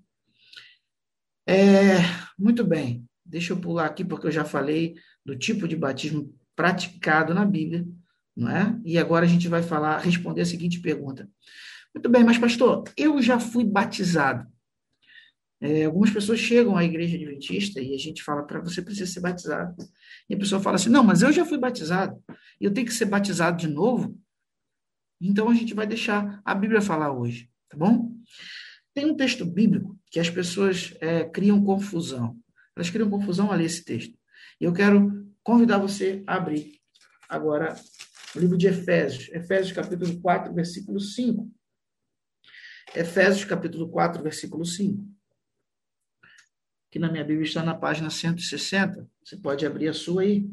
[1.47, 1.97] É,
[2.39, 7.35] muito bem, deixa eu pular aqui porque eu já falei do tipo de batismo praticado
[7.35, 7.87] na Bíblia,
[8.35, 8.81] não é?
[8.85, 11.29] E agora a gente vai falar, responder a seguinte pergunta.
[11.97, 14.47] Muito bem, mas pastor, eu já fui batizado.
[15.59, 19.21] É, algumas pessoas chegam à igreja adventista e a gente fala para você precisa ser
[19.21, 19.75] batizado.
[20.29, 22.23] E a pessoa fala assim: não, mas eu já fui batizado,
[22.61, 24.15] eu tenho que ser batizado de novo.
[25.19, 28.13] Então a gente vai deixar a Bíblia falar hoje, tá bom?
[28.93, 32.37] Tem um texto bíblico que as pessoas é, criam confusão.
[32.77, 34.19] Elas criam confusão a ler esse texto.
[34.61, 36.79] E eu quero convidar você a abrir
[37.27, 37.75] agora
[38.35, 41.57] o livro de Efésios, Efésios capítulo 4, versículo 5.
[42.97, 45.17] Efésios capítulo 4, versículo 5
[46.97, 49.07] que na minha Bíblia está na página 160.
[49.23, 50.49] Você pode abrir a sua aí.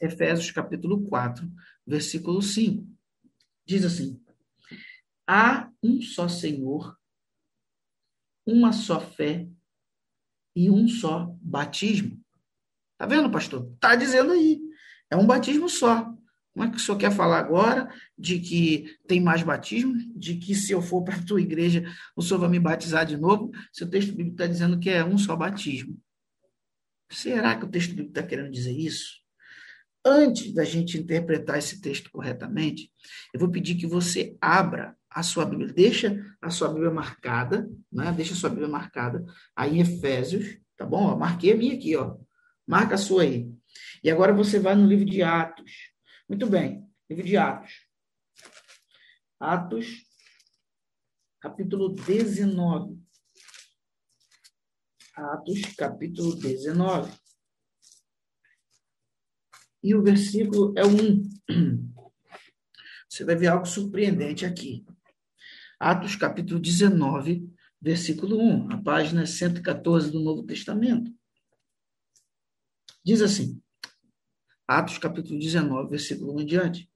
[0.00, 1.46] Efésios capítulo 4,
[1.86, 2.88] versículo 5.
[3.66, 4.18] Diz assim:
[5.26, 6.98] Há um só Senhor,
[8.46, 9.46] uma só fé
[10.56, 12.18] e um só batismo.
[12.96, 13.70] Tá vendo, pastor?
[13.78, 14.62] Tá dizendo aí.
[15.10, 16.10] É um batismo só.
[16.54, 19.92] Como é que o senhor quer falar agora de que tem mais batismo?
[20.14, 23.16] De que se eu for para a tua igreja, o senhor vai me batizar de
[23.16, 23.50] novo?
[23.72, 25.98] Se o texto bíblico está dizendo que é um só batismo.
[27.10, 29.24] Será que o texto bíblico está querendo dizer isso?
[30.04, 32.90] Antes da gente interpretar esse texto corretamente,
[33.32, 38.12] eu vou pedir que você abra a sua Bíblia, deixa a sua Bíblia marcada, né?
[38.12, 39.24] Deixa a sua Bíblia marcada
[39.56, 41.16] aí em Efésios, tá bom?
[41.16, 42.16] Marquei a minha aqui, ó.
[42.66, 43.48] Marca a sua aí.
[44.02, 45.93] E agora você vai no livro de Atos.
[46.26, 47.86] Muito bem, livro de Atos.
[49.38, 49.86] Atos,
[51.38, 52.98] capítulo 19.
[55.14, 57.12] Atos, capítulo 19.
[59.82, 61.28] E o versículo é o 1.
[63.06, 64.82] Você vai ver algo surpreendente aqui.
[65.78, 71.14] Atos, capítulo 19, versículo 1, a página 114 do Novo Testamento.
[73.04, 73.62] Diz assim:
[74.66, 76.90] Atos capítulo 19, versículo 1 em diante.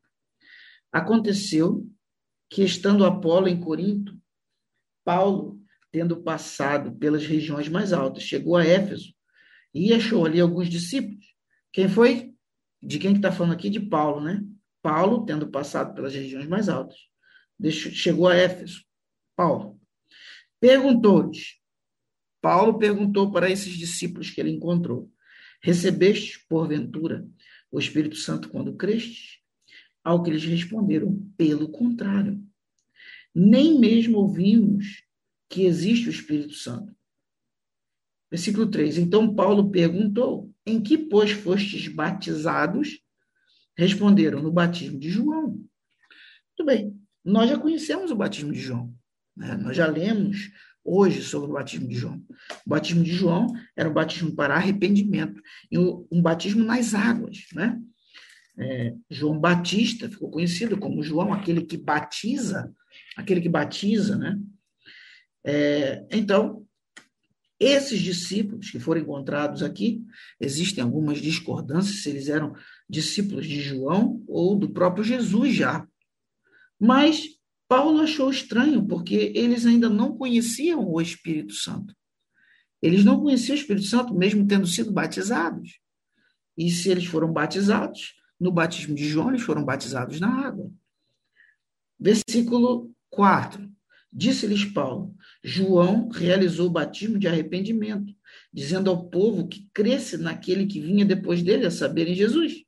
[0.91, 1.87] Aconteceu
[2.49, 4.19] que, estando Apolo em Corinto,
[5.05, 9.13] Paulo, tendo passado pelas regiões mais altas, chegou a Éfeso
[9.75, 11.27] e achou ali alguns discípulos.
[11.73, 12.35] Quem foi?
[12.83, 13.69] De quem que está falando aqui?
[13.69, 14.43] De Paulo, né?
[14.81, 16.97] Paulo, tendo passado pelas regiões mais altas,
[17.71, 18.85] chegou a Éfeso.
[19.37, 19.79] Paulo.
[20.61, 21.59] Perguntou-lhes.
[22.41, 25.11] Paulo perguntou para esses discípulos que ele encontrou:
[25.63, 27.27] Recebeste, porventura,
[27.71, 29.39] o Espírito Santo quando crestes?
[30.03, 32.43] Ao que eles responderam, pelo contrário.
[33.35, 35.05] Nem mesmo ouvimos
[35.49, 36.95] que existe o Espírito Santo.
[38.31, 38.99] Versículo 3.
[38.99, 43.01] Então Paulo perguntou: Em que, pois, fostes batizados?
[43.77, 45.51] Responderam: No batismo de João.
[45.51, 48.95] Muito bem, nós já conhecemos o batismo de João.
[49.37, 49.57] Né?
[49.57, 50.51] Nós já lemos
[50.85, 52.23] hoje sobre o batismo de João.
[52.67, 57.47] O batismo de João era um batismo para arrependimento, e um batismo nas águas.
[57.55, 57.79] Né?
[58.59, 62.73] É, João Batista ficou conhecido como João, aquele que batiza,
[63.17, 64.39] aquele que batiza, né?
[65.45, 66.67] É, então,
[67.61, 70.05] esses discípulos que foram encontrados aqui,
[70.41, 72.53] existem algumas discordâncias se eles eram
[72.89, 75.87] discípulos de João ou do próprio Jesus já.
[76.79, 77.38] Mas
[77.69, 81.95] Paulo achou estranho, porque eles ainda não conheciam o Espírito Santo.
[82.81, 85.79] Eles não conheciam o Espírito Santo, mesmo tendo sido batizados.
[86.57, 90.73] E se eles foram batizados, no batismo de João, eles foram batizados na água.
[91.99, 93.69] Versículo 4.
[94.11, 98.15] Disse-lhes Paulo: João realizou o batismo de arrependimento,
[98.53, 102.65] dizendo ao povo que cresce naquele que vinha depois dele, a saber, em Jesus.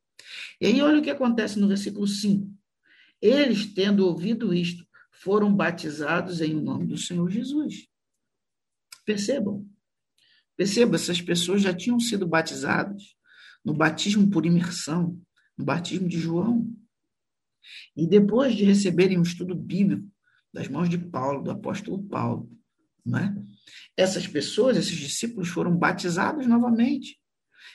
[0.61, 2.47] E aí, olha o que acontece no versículo 5.
[3.23, 4.85] Eles, tendo ouvido isto,
[5.21, 7.87] foram batizados em nome do Senhor Jesus.
[9.05, 9.67] Percebam.
[10.57, 13.15] Percebam, essas pessoas já tinham sido batizadas
[13.65, 15.21] no batismo por imersão,
[15.57, 16.67] no batismo de João.
[17.95, 20.09] E depois de receberem um estudo bíblico
[20.53, 22.51] das mãos de Paulo, do apóstolo Paulo,
[23.05, 23.35] não é?
[23.97, 27.21] essas pessoas, esses discípulos foram batizados novamente.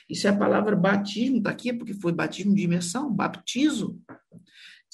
[0.08, 4.00] E se a palavra batismo está aqui, é porque foi batismo de imersão, baptizo.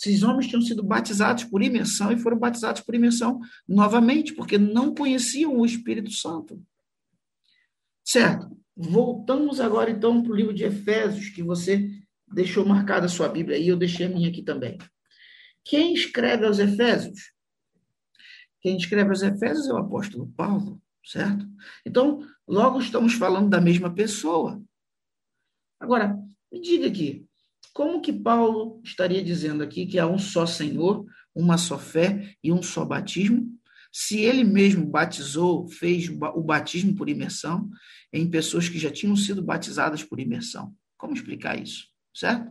[0.05, 4.93] Esses homens tinham sido batizados por imersão e foram batizados por imersão novamente, porque não
[4.93, 6.61] conheciam o Espírito Santo.
[8.05, 8.51] Certo?
[8.77, 11.88] Voltamos agora então para o livro de Efésios, que você
[12.27, 14.77] deixou marcada a sua Bíblia aí, eu deixei a minha aqui também.
[15.65, 17.33] Quem escreve aos Efésios?
[18.61, 21.47] Quem escreve aos Efésios é o apóstolo Paulo, certo?
[21.87, 24.61] Então, logo estamos falando da mesma pessoa.
[25.79, 26.19] Agora,
[26.51, 27.25] me diga aqui,
[27.72, 32.52] como que Paulo estaria dizendo aqui que há um só Senhor, uma só fé e
[32.52, 33.50] um só batismo?
[33.90, 37.70] Se ele mesmo batizou, fez o batismo por imersão
[38.12, 40.74] em pessoas que já tinham sido batizadas por imersão.
[40.96, 41.88] Como explicar isso?
[42.14, 42.50] Certo?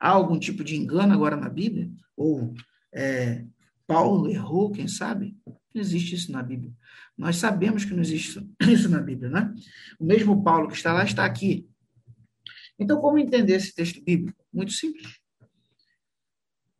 [0.00, 1.90] Há algum tipo de engano agora na Bíblia?
[2.16, 2.54] Ou
[2.92, 3.44] é,
[3.86, 5.36] Paulo errou, quem sabe?
[5.46, 6.72] Não existe isso na Bíblia.
[7.16, 9.54] Nós sabemos que não existe isso na Bíblia, né?
[9.98, 11.68] O mesmo Paulo que está lá está aqui.
[12.78, 14.37] Então, como entender esse texto bíblico?
[14.52, 15.18] Muito simples.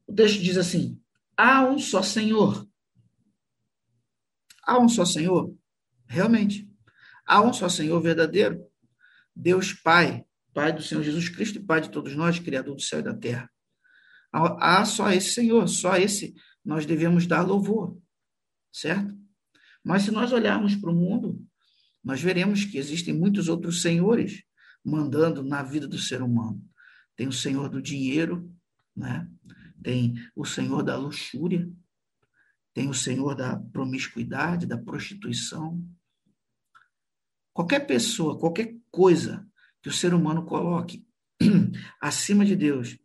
[0.06, 1.00] O texto diz assim:
[1.36, 2.66] há um só Senhor.
[4.62, 5.54] Há um só Senhor?
[6.06, 6.68] Realmente.
[7.26, 8.66] Há um só Senhor verdadeiro.
[9.34, 13.00] Deus Pai, Pai do Senhor Jesus Cristo e Pai de todos nós, Criador do céu
[13.00, 13.50] e da terra.
[14.32, 17.98] Há só esse Senhor, só esse nós devemos dar louvor,
[18.72, 19.16] certo?
[19.82, 21.42] Mas se nós olharmos para o mundo,
[22.04, 24.42] nós veremos que existem muitos outros senhores
[24.84, 26.62] mandando na vida do ser humano.
[27.18, 28.48] Tem o senhor do dinheiro,
[28.94, 29.28] né?
[29.82, 31.68] tem o senhor da luxúria,
[32.72, 35.84] tem o senhor da promiscuidade, da prostituição.
[37.52, 39.44] Qualquer pessoa, qualquer coisa
[39.82, 41.04] que o ser humano coloque
[42.00, 42.96] acima de Deus,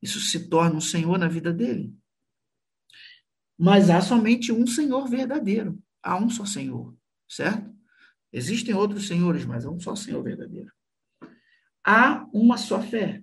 [0.00, 1.94] isso se torna um senhor na vida dele.
[3.58, 5.78] Mas há somente um senhor verdadeiro.
[6.02, 6.96] Há um só senhor,
[7.28, 7.70] certo?
[8.32, 10.72] Existem outros senhores, mas há um só senhor verdadeiro.
[11.84, 13.22] Há uma só fé.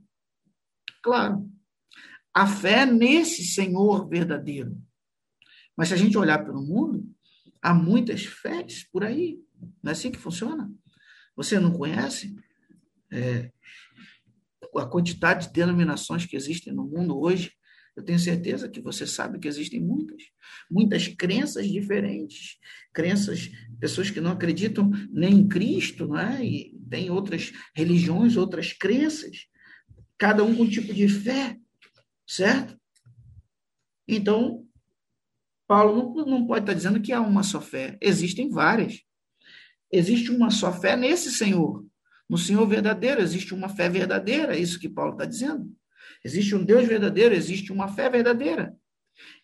[1.01, 1.49] Claro.
[2.33, 4.77] A fé nesse senhor verdadeiro.
[5.75, 7.03] Mas se a gente olhar pelo mundo,
[7.61, 9.39] há muitas fés por aí.
[9.81, 10.71] Não é assim que funciona?
[11.35, 12.35] Você não conhece
[13.11, 13.51] é,
[14.75, 17.51] a quantidade de denominações que existem no mundo hoje?
[17.95, 20.23] Eu tenho certeza que você sabe que existem muitas,
[20.69, 22.57] muitas crenças diferentes,
[22.93, 26.43] crenças, pessoas que não acreditam nem em Cristo, não é?
[26.43, 29.47] E tem outras religiões, outras crenças,
[30.21, 31.57] cada um com um tipo de fé,
[32.27, 32.79] certo?
[34.07, 34.67] Então,
[35.65, 39.01] Paulo não, não pode estar dizendo que há uma só fé, existem várias.
[39.91, 41.83] Existe uma só fé nesse Senhor,
[42.29, 45.75] no Senhor verdadeiro, existe uma fé verdadeira, isso que Paulo está dizendo.
[46.23, 48.77] Existe um Deus verdadeiro, existe uma fé verdadeira.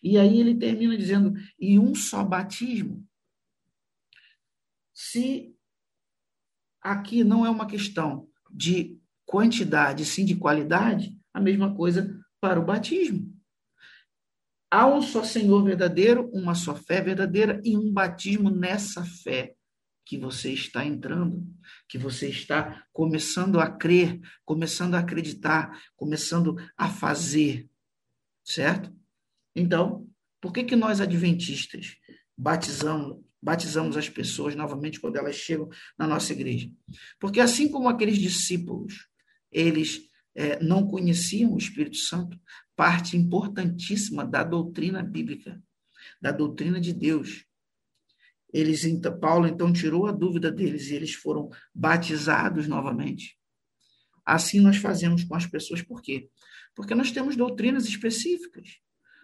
[0.00, 3.04] E aí ele termina dizendo: e um só batismo.
[4.94, 5.52] Se
[6.80, 8.97] aqui não é uma questão de
[9.28, 13.30] quantidade, sim de qualidade, a mesma coisa para o batismo.
[14.70, 19.54] Há um só Senhor verdadeiro, uma só fé verdadeira e um batismo nessa fé
[20.06, 21.46] que você está entrando,
[21.86, 27.68] que você está começando a crer, começando a acreditar, começando a fazer,
[28.42, 28.90] certo?
[29.54, 30.08] Então,
[30.40, 31.96] por que que nós adventistas
[32.36, 36.70] batizamos batizamos as pessoas novamente quando elas chegam na nossa igreja?
[37.20, 39.07] Porque assim como aqueles discípulos,
[39.50, 40.00] eles
[40.34, 42.38] é, não conheciam o Espírito Santo,
[42.76, 45.60] parte importantíssima da doutrina bíblica,
[46.20, 47.48] da doutrina de Deus,
[48.52, 53.38] eles, então, Paulo então tirou a dúvida deles e eles foram batizados novamente.
[54.24, 56.28] Assim nós fazemos com as pessoas, por quê?
[56.74, 58.78] Porque nós temos doutrinas específicas.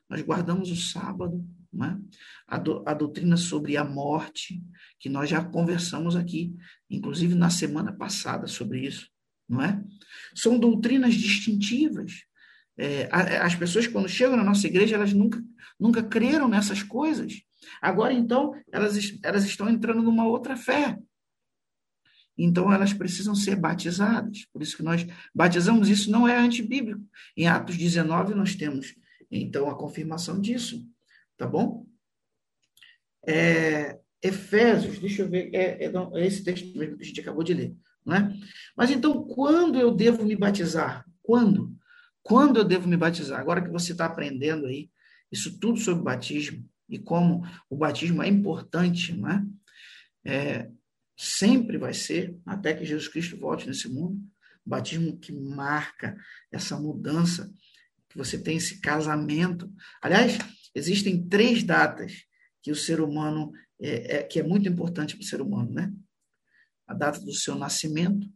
[0.08, 1.98] Nós guardamos o sábado, né?
[2.46, 4.62] a, do, a doutrina sobre a morte,
[4.98, 6.54] que nós já conversamos aqui,
[6.90, 9.08] inclusive na semana passada sobre isso,
[9.48, 9.83] não é?
[10.35, 12.24] São doutrinas distintivas.
[12.76, 15.42] É, as pessoas, quando chegam na nossa igreja, elas nunca,
[15.78, 17.42] nunca creram nessas coisas.
[17.80, 20.98] Agora, então, elas, elas estão entrando numa outra fé.
[22.37, 24.44] Então, elas precisam ser batizadas.
[24.52, 25.88] Por isso que nós batizamos.
[25.88, 27.00] Isso não é antibíblico.
[27.37, 28.94] Em Atos 19, nós temos,
[29.30, 30.85] então, a confirmação disso.
[31.37, 31.87] Tá bom?
[33.26, 37.44] É, Efésios, deixa eu ver, é, é, é esse texto mesmo que a gente acabou
[37.44, 37.76] de ler.
[38.05, 38.37] Não é?
[38.77, 41.05] Mas então, quando eu devo me batizar?
[41.23, 41.75] Quando?
[42.23, 43.40] Quando eu devo me batizar?
[43.40, 44.90] Agora que você está aprendendo aí,
[45.31, 50.71] isso tudo sobre batismo, e como o batismo é importante, não é?
[51.17, 54.21] sempre vai ser, até que Jesus Cristo volte nesse mundo,
[54.64, 56.17] batismo que marca
[56.51, 57.53] essa mudança,
[58.09, 59.73] que você tem esse casamento.
[60.01, 60.38] Aliás,
[60.75, 62.25] existem três datas
[62.62, 65.93] que o ser humano, é, é que é muito importante para o ser humano, né?
[66.87, 68.29] A data do seu nascimento,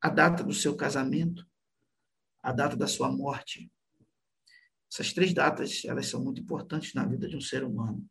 [0.00, 1.46] a data do seu casamento,
[2.42, 3.70] a data da sua morte.
[4.90, 8.06] Essas três datas, elas são muito importantes na vida de um ser humano.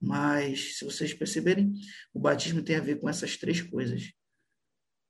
[0.00, 1.72] Mas, se vocês perceberem,
[2.12, 4.12] o batismo tem a ver com essas três coisas.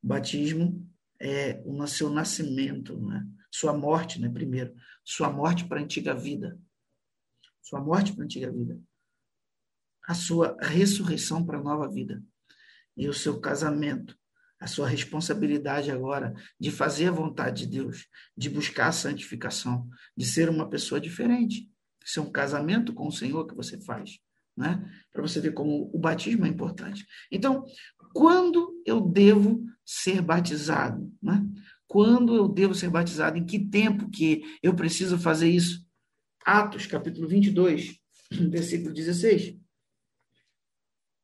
[0.03, 0.87] O batismo
[1.21, 3.27] é o seu nascimento, né?
[3.51, 4.29] sua morte, né?
[4.29, 4.75] primeiro.
[5.05, 6.59] Sua morte para a antiga vida.
[7.63, 8.81] Sua morte para a antiga vida.
[10.07, 12.23] A sua ressurreição para a nova vida.
[12.97, 14.19] E o seu casamento
[14.61, 20.27] a sua responsabilidade agora de fazer a vontade de Deus, de buscar a santificação, de
[20.27, 21.69] ser uma pessoa diferente.
[22.05, 24.19] Isso é um casamento com o Senhor que você faz,
[24.55, 24.87] né?
[25.11, 27.07] Para você ver como o batismo é importante.
[27.33, 27.65] Então,
[28.13, 31.43] quando eu devo ser batizado, né?
[31.87, 33.39] Quando eu devo ser batizado?
[33.39, 35.85] Em que tempo que eu preciso fazer isso?
[36.45, 37.99] Atos, capítulo 22,
[38.31, 39.59] versículo 16.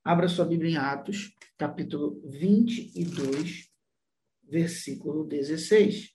[0.03, 3.73] Abra sua Bíblia em Atos, capítulo 22,
[4.43, 6.15] versículo 16.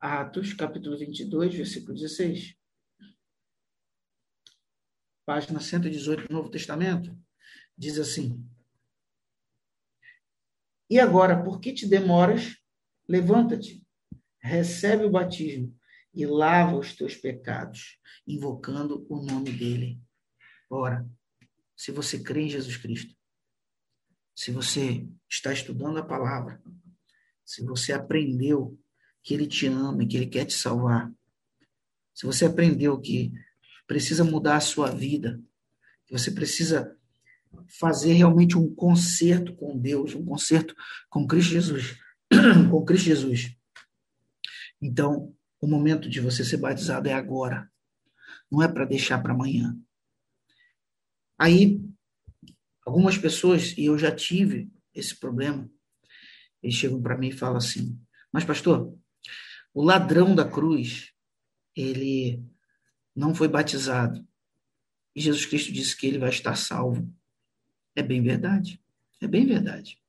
[0.00, 2.56] Atos, capítulo 22, versículo 16.
[5.26, 7.18] Página 118 do Novo Testamento.
[7.76, 8.48] Diz assim:
[10.88, 12.56] E agora, por que te demoras?
[13.08, 13.84] Levanta-te,
[14.40, 15.76] recebe o batismo
[16.14, 20.00] e lava os teus pecados, invocando o nome dele.
[20.70, 21.08] Ora,
[21.78, 23.14] se você crê em Jesus Cristo,
[24.34, 26.60] se você está estudando a palavra,
[27.44, 28.76] se você aprendeu
[29.22, 31.08] que Ele te ama e que Ele quer te salvar,
[32.12, 33.32] se você aprendeu que
[33.86, 35.40] precisa mudar a sua vida,
[36.04, 36.96] que você precisa
[37.78, 40.74] fazer realmente um concerto com Deus, um concerto
[41.08, 41.96] com Cristo Jesus,
[42.70, 43.56] com Cristo Jesus.
[44.82, 47.70] Então, o momento de você ser batizado é agora.
[48.50, 49.78] Não é para deixar para amanhã.
[51.38, 51.80] Aí,
[52.84, 55.70] algumas pessoas, e eu já tive esse problema,
[56.62, 57.98] eles chegam para mim e falam assim:
[58.32, 58.92] Mas, pastor,
[59.72, 61.12] o ladrão da cruz,
[61.76, 62.42] ele
[63.14, 64.26] não foi batizado.
[65.14, 67.12] E Jesus Cristo disse que ele vai estar salvo.
[67.94, 68.82] É bem verdade.
[69.20, 70.00] É bem verdade.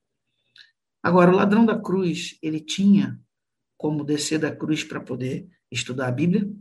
[1.01, 3.19] Agora, o ladrão da cruz, ele tinha
[3.77, 6.51] como descer da cruz para poder estudar a Bíblia,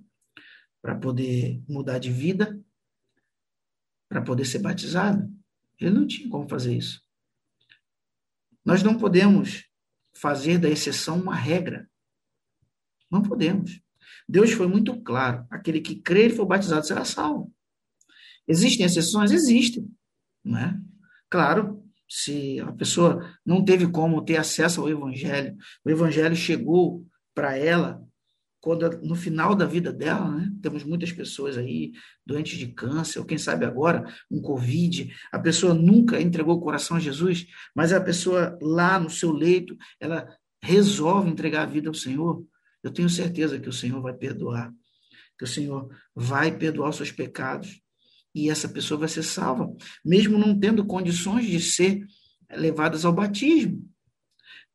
[0.80, 2.58] para poder mudar de vida,
[4.08, 5.28] para poder ser batizado.
[5.78, 7.00] Ele não tinha como fazer isso.
[8.64, 9.64] Nós não podemos
[10.16, 11.88] fazer da exceção uma regra.
[13.10, 13.80] Não podemos.
[14.28, 17.52] Deus foi muito claro: aquele que crer e for batizado será salvo.
[18.46, 19.30] Existem exceções?
[19.30, 19.88] Existem.
[20.44, 20.78] Não é?
[21.30, 27.56] Claro, se a pessoa não teve como ter acesso ao Evangelho, o Evangelho chegou para
[27.56, 28.02] ela
[28.60, 30.52] quando no final da vida dela, né?
[30.60, 31.92] Temos muitas pessoas aí
[32.26, 35.14] doentes de câncer, ou quem sabe agora um Covid.
[35.32, 39.76] A pessoa nunca entregou o coração a Jesus, mas a pessoa lá no seu leito,
[40.00, 40.28] ela
[40.62, 42.44] resolve entregar a vida ao Senhor.
[42.82, 44.72] Eu tenho certeza que o Senhor vai perdoar,
[45.38, 47.80] que o Senhor vai perdoar os seus pecados
[48.34, 49.72] e essa pessoa vai ser salva,
[50.04, 52.06] mesmo não tendo condições de ser
[52.50, 53.88] levadas ao batismo.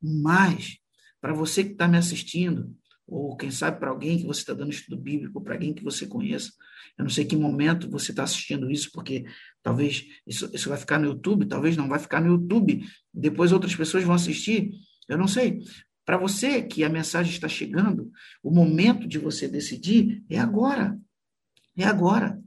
[0.02, 0.78] Mas,
[1.22, 2.76] para você que está me assistindo,
[3.14, 6.08] ou quem sabe para alguém que você está dando estudo bíblico, para alguém que você
[6.08, 6.52] conheça,
[6.98, 9.24] eu não sei que momento você está assistindo isso, porque
[9.62, 12.84] talvez isso, isso vai ficar no YouTube, talvez não vai ficar no YouTube,
[13.14, 14.72] depois outras pessoas vão assistir,
[15.08, 15.60] eu não sei.
[16.04, 18.12] Para você que a mensagem está chegando,
[18.42, 21.00] o momento de você decidir é agora.
[21.78, 22.42] É agora.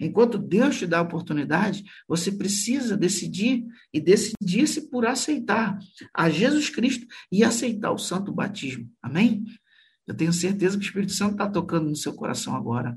[0.00, 5.78] Enquanto Deus te dá a oportunidade, você precisa decidir e decidir-se por aceitar
[6.12, 8.90] a Jesus Cristo e aceitar o santo batismo.
[9.00, 9.44] Amém?
[10.06, 12.96] Eu tenho certeza que o Espírito Santo está tocando no seu coração agora.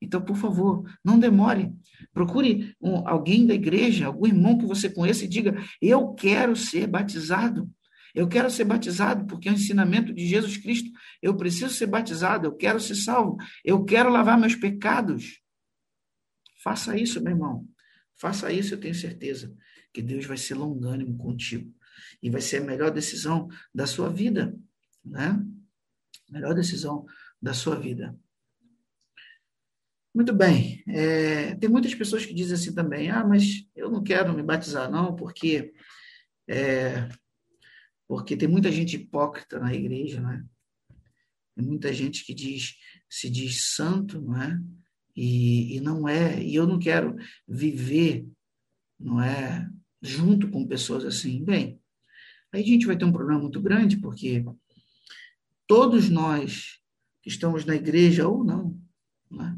[0.00, 1.72] Então, por favor, não demore.
[2.12, 6.86] Procure um, alguém da igreja, algum irmão que você conheça e diga: Eu quero ser
[6.86, 7.70] batizado.
[8.14, 10.90] Eu quero ser batizado porque é o ensinamento de Jesus Cristo.
[11.22, 12.46] Eu preciso ser batizado.
[12.46, 13.36] Eu quero ser salvo.
[13.64, 15.40] Eu quero lavar meus pecados.
[16.62, 17.66] Faça isso, meu irmão.
[18.16, 19.52] Faça isso, eu tenho certeza
[19.92, 21.72] que Deus vai ser longânimo contigo
[22.22, 24.56] e vai ser a melhor decisão da sua vida,
[25.04, 25.44] né?
[26.30, 27.04] Melhor decisão
[27.40, 28.16] da sua vida.
[30.14, 30.82] Muito bem.
[30.86, 34.90] É, tem muitas pessoas que dizem assim também: ah, mas eu não quero me batizar,
[34.90, 35.72] não, porque
[36.48, 37.08] é,
[38.06, 40.44] porque tem muita gente hipócrita na igreja, né?
[41.54, 42.76] Tem muita gente que diz
[43.08, 44.60] se diz santo, não é?
[45.16, 48.26] E, e não é, e eu não quero viver,
[48.98, 49.66] não é,
[50.00, 51.42] junto com pessoas assim.
[51.42, 51.80] Bem,
[52.52, 54.44] aí a gente vai ter um problema muito grande, porque
[55.72, 56.80] todos nós
[57.22, 58.78] que estamos na igreja ou não,
[59.30, 59.56] não é?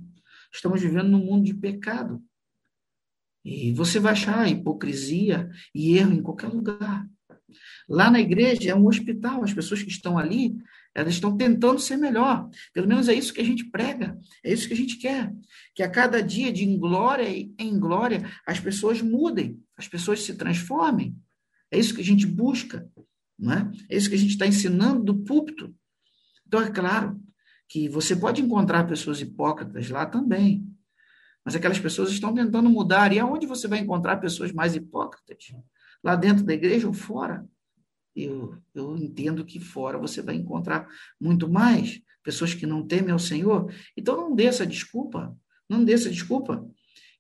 [0.53, 2.23] estamos vivendo num mundo de pecado.
[3.45, 7.05] E você vai achar hipocrisia e erro em qualquer lugar.
[7.89, 10.57] Lá na igreja é um hospital, as pessoas que estão ali,
[10.95, 12.49] elas estão tentando ser melhor.
[12.73, 15.35] Pelo menos é isso que a gente prega, é isso que a gente quer.
[15.75, 21.17] Que a cada dia, de glória em glória, as pessoas mudem, as pessoas se transformem.
[21.73, 22.89] É isso que a gente busca,
[23.37, 23.73] não é?
[23.91, 25.75] É isso que a gente está ensinando do púlpito.
[26.55, 27.20] Então, é claro
[27.68, 30.64] que você pode encontrar pessoas hipócritas lá também,
[31.44, 33.12] mas aquelas pessoas estão tentando mudar.
[33.12, 35.52] E aonde você vai encontrar pessoas mais hipócritas?
[36.00, 37.44] Lá dentro da igreja ou fora?
[38.14, 40.86] eu, eu entendo que fora você vai encontrar
[41.20, 43.74] muito mais pessoas que não temem ao Senhor.
[43.96, 45.36] Então não dê essa desculpa,
[45.68, 46.64] não dê essa desculpa.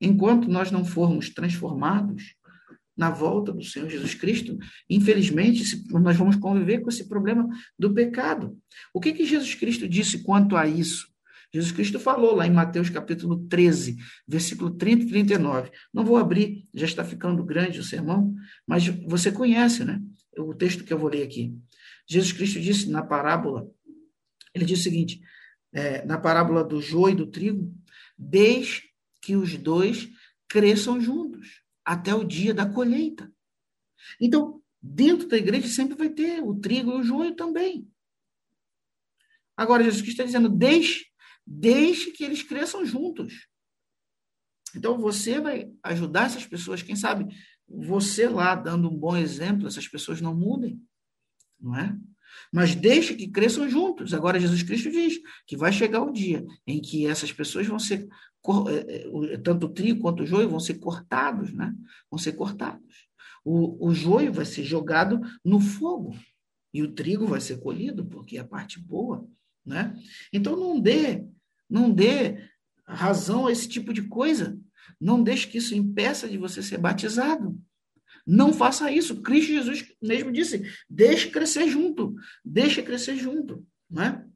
[0.00, 2.36] Enquanto nós não formos transformados
[2.96, 4.56] na volta do Senhor Jesus Cristo,
[4.88, 8.56] infelizmente nós vamos conviver com esse problema do pecado.
[8.92, 11.12] O que, que Jesus Cristo disse quanto a isso?
[11.52, 15.70] Jesus Cristo falou lá em Mateus capítulo 13, versículo 30 e 39.
[15.92, 18.34] Não vou abrir, já está ficando grande o sermão,
[18.66, 20.00] mas você conhece, né?
[20.36, 21.54] o texto que eu vou ler aqui.
[22.08, 23.68] Jesus Cristo disse na parábola,
[24.52, 25.20] ele disse o seguinte,
[25.72, 27.72] é, na parábola do joio e do trigo,
[28.18, 28.82] desde
[29.22, 30.08] que os dois
[30.48, 33.32] cresçam juntos, até o dia da colheita.
[34.20, 37.88] Então, dentro da igreja sempre vai ter o trigo e o joio também.
[39.56, 41.06] Agora, Jesus Cristo está dizendo, deixe,
[41.46, 43.46] deixe que eles cresçam juntos.
[44.74, 47.32] Então você vai ajudar essas pessoas, quem sabe
[47.66, 50.82] você lá dando um bom exemplo, essas pessoas não mudem,
[51.58, 51.96] não é?
[52.52, 54.14] Mas deixe que cresçam juntos.
[54.14, 58.06] Agora Jesus Cristo diz que vai chegar o dia em que essas pessoas vão ser
[58.68, 61.74] eh, eh, tanto o trigo quanto o joio vão ser cortados, né?
[62.10, 63.08] Vão ser cortados.
[63.44, 66.14] O, o joio vai ser jogado no fogo
[66.72, 69.26] e o trigo vai ser colhido, porque é a parte boa,
[69.64, 69.94] né?
[70.32, 71.24] Então não dê,
[71.68, 72.48] não dê
[72.86, 74.58] razão a esse tipo de coisa.
[75.00, 77.58] Não deixe que isso impeça de você ser batizado.
[78.26, 79.20] Não faça isso.
[79.22, 82.14] Cristo Jesus mesmo disse: deixe crescer junto,
[82.44, 84.26] deixe crescer junto, né?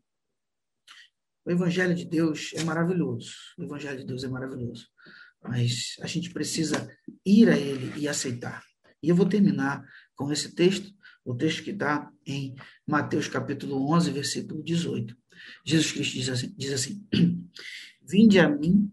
[1.44, 3.32] O Evangelho de Deus é maravilhoso.
[3.56, 4.86] O Evangelho de Deus é maravilhoso.
[5.42, 6.90] Mas a gente precisa
[7.24, 8.62] ir a ele e aceitar.
[9.02, 9.82] E eu vou terminar
[10.14, 10.92] com esse texto,
[11.24, 12.54] o texto que está em
[12.86, 15.16] Mateus capítulo 11, versículo 18.
[15.64, 17.06] Jesus Cristo diz assim, diz assim
[18.02, 18.92] Vinde a mim,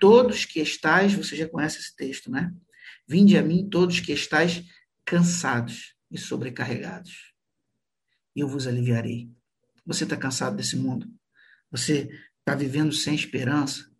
[0.00, 2.52] todos que estáis, você já conhece esse texto, né?
[3.06, 4.64] Vinde a mim, todos que estáis
[5.04, 7.32] cansados e sobrecarregados,
[8.34, 9.30] e eu vos aliviarei.
[9.84, 11.08] Você está cansado desse mundo?
[11.70, 13.90] Você está vivendo sem esperança?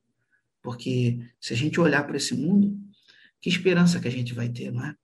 [0.63, 2.79] Porque se a gente olhar para esse mundo,
[3.41, 4.97] que esperança que a gente vai ter, não é?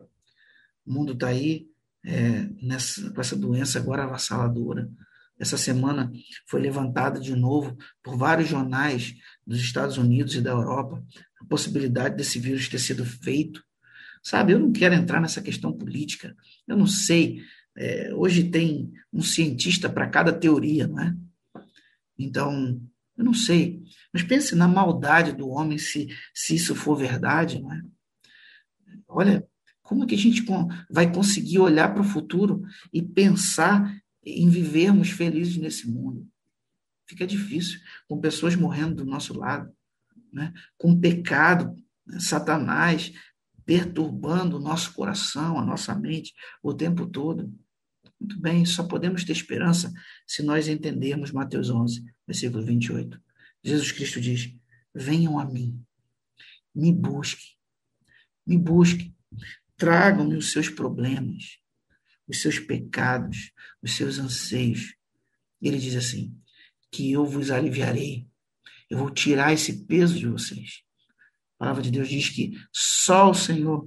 [0.86, 1.68] O mundo está aí
[2.02, 4.90] é, nessa, com essa doença agora avassaladora
[5.40, 6.12] essa semana
[6.46, 9.14] foi levantada de novo por vários jornais
[9.46, 11.02] dos Estados Unidos e da Europa
[11.40, 13.64] a possibilidade desse vírus ter sido feito.
[14.22, 16.36] Sabe, eu não quero entrar nessa questão política,
[16.68, 17.42] eu não sei.
[17.76, 21.16] É, hoje tem um cientista para cada teoria, não é?
[22.18, 22.80] Então,
[23.16, 23.82] eu não sei.
[24.12, 27.82] Mas pense na maldade do homem se, se isso for verdade, não é?
[29.08, 29.46] Olha,
[29.82, 30.44] como é que a gente
[30.90, 32.62] vai conseguir olhar para o futuro
[32.92, 36.28] e pensar em vivermos felizes nesse mundo.
[37.06, 39.72] Fica difícil, com pessoas morrendo do nosso lado,
[40.32, 40.52] né?
[40.78, 41.74] com pecado,
[42.06, 42.20] né?
[42.20, 43.12] Satanás
[43.70, 47.56] perturbando o nosso coração, a nossa mente o tempo todo.
[48.18, 49.92] Muito bem, só podemos ter esperança
[50.26, 53.22] se nós entendermos Mateus 11, versículo 28.
[53.62, 54.52] Jesus Cristo diz:
[54.92, 55.80] Venham a mim,
[56.74, 57.46] me busquem,
[58.44, 59.14] me busquem,
[59.76, 61.60] tragam-me os seus problemas,
[62.26, 64.96] os seus pecados, os seus anseios.
[65.62, 66.36] Ele diz assim:
[66.90, 68.26] que eu vos aliviarei,
[68.90, 70.82] eu vou tirar esse peso de vocês.
[71.60, 73.86] A palavra de Deus diz que só o Senhor,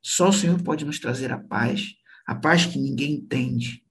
[0.00, 1.94] só o Senhor pode nos trazer a paz,
[2.26, 3.84] a paz que ninguém entende.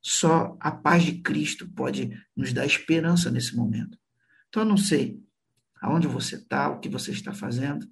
[0.00, 3.98] Só a paz de Cristo pode nos dar esperança nesse momento.
[4.48, 5.22] Então, eu não sei
[5.82, 7.86] aonde você está, o que você está fazendo,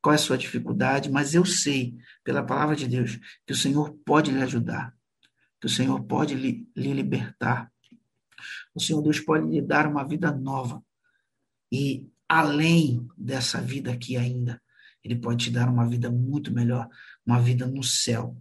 [0.00, 1.94] qual é a sua dificuldade, mas eu sei,
[2.24, 4.96] pela palavra de Deus, que o Senhor pode lhe ajudar,
[5.60, 7.70] que o Senhor pode lhe, lhe libertar.
[8.74, 10.82] O Senhor Deus pode lhe dar uma vida nova.
[11.70, 14.60] E além dessa vida aqui ainda,
[15.02, 16.88] Ele pode te dar uma vida muito melhor,
[17.24, 18.36] uma vida no céu.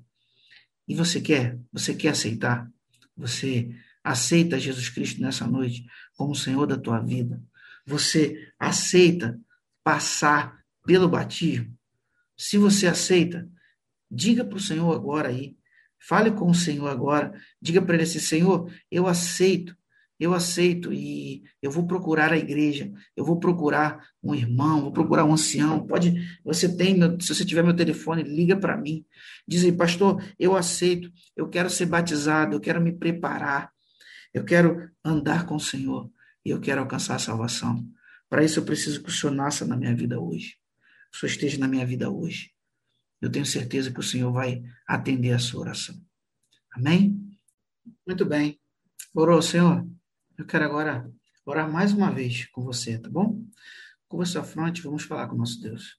[0.87, 1.59] E você quer?
[1.71, 2.69] Você quer aceitar?
[3.15, 3.69] Você
[4.03, 7.41] aceita Jesus Cristo nessa noite como Senhor da tua vida?
[7.85, 9.39] Você aceita
[9.83, 11.77] passar pelo batismo,
[12.37, 13.47] se você aceita,
[14.09, 15.55] diga para o Senhor agora aí,
[15.99, 19.75] fale com o Senhor agora, diga para ele assim: Senhor, eu aceito,
[20.19, 25.25] eu aceito e eu vou procurar a igreja, eu vou procurar um irmão, vou procurar
[25.25, 25.85] um ancião.
[25.85, 29.05] Pode, você tem, meu, se você tiver meu telefone, liga para mim.
[29.47, 33.71] Diz aí, pastor, eu aceito, eu quero ser batizado, eu quero me preparar,
[34.33, 36.09] eu quero andar com o Senhor
[36.45, 37.85] e eu quero alcançar a salvação.
[38.29, 40.57] Para isso eu preciso que o Senhor nasça na minha vida hoje
[41.13, 42.51] o Senhor esteja na minha vida hoje.
[43.21, 45.95] Eu tenho certeza que o Senhor vai atender a sua oração.
[46.71, 47.37] Amém?
[48.05, 48.59] Muito bem.
[49.13, 49.87] Orou, Senhor?
[50.43, 51.09] Eu quero agora
[51.45, 53.41] orar mais uma vez com você, tá bom?
[54.09, 55.97] Curva sua fronte, vamos falar com o nosso Deus.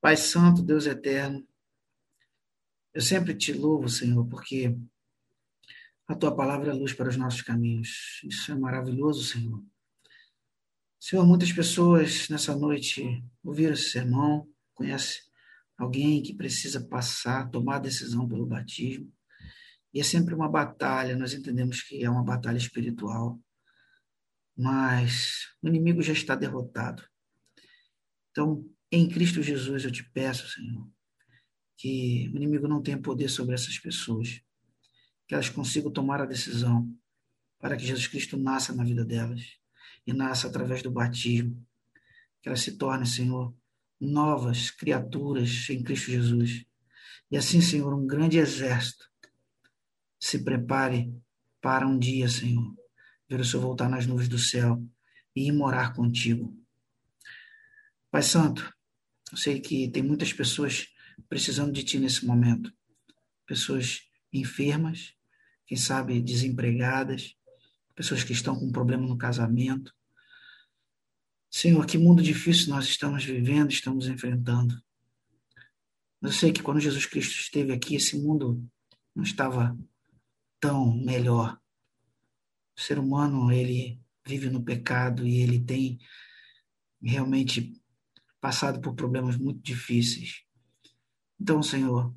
[0.00, 1.46] Pai Santo, Deus eterno,
[2.92, 4.76] eu sempre te louvo, Senhor, porque
[6.08, 8.20] a tua palavra é luz para os nossos caminhos.
[8.24, 9.62] Isso é maravilhoso, Senhor.
[10.98, 15.22] Senhor, muitas pessoas nessa noite ouviram esse sermão, conhece
[15.78, 19.08] alguém que precisa passar, tomar decisão pelo batismo.
[19.92, 23.40] E é sempre uma batalha, nós entendemos que é uma batalha espiritual,
[24.56, 27.02] mas o inimigo já está derrotado.
[28.30, 30.88] Então, em Cristo Jesus, eu te peço, Senhor,
[31.76, 34.40] que o inimigo não tenha poder sobre essas pessoas,
[35.26, 36.92] que elas consigam tomar a decisão
[37.58, 39.58] para que Jesus Cristo nasça na vida delas
[40.06, 41.66] e nasça através do batismo.
[42.40, 43.54] Que elas se tornem, Senhor,
[44.00, 46.64] novas criaturas em Cristo Jesus.
[47.30, 49.09] E assim, Senhor, um grande exército
[50.20, 51.10] se prepare
[51.60, 52.76] para um dia, Senhor,
[53.28, 54.80] ver o Senhor voltar nas nuvens do céu
[55.34, 56.54] e ir morar contigo.
[58.10, 58.72] Pai Santo,
[59.32, 60.88] eu sei que tem muitas pessoas
[61.28, 62.72] precisando de Ti nesse momento.
[63.46, 64.02] Pessoas
[64.32, 65.14] enfermas,
[65.66, 67.34] quem sabe desempregadas,
[67.94, 69.94] pessoas que estão com problema no casamento.
[71.50, 74.80] Senhor, que mundo difícil nós estamos vivendo, estamos enfrentando.
[76.22, 78.62] Eu sei que quando Jesus Cristo esteve aqui, esse mundo
[79.14, 79.76] não estava
[80.60, 81.58] tão melhor.
[82.76, 85.98] O ser humano, ele vive no pecado e ele tem
[87.02, 87.72] realmente
[88.40, 90.44] passado por problemas muito difíceis.
[91.40, 92.14] Então, Senhor,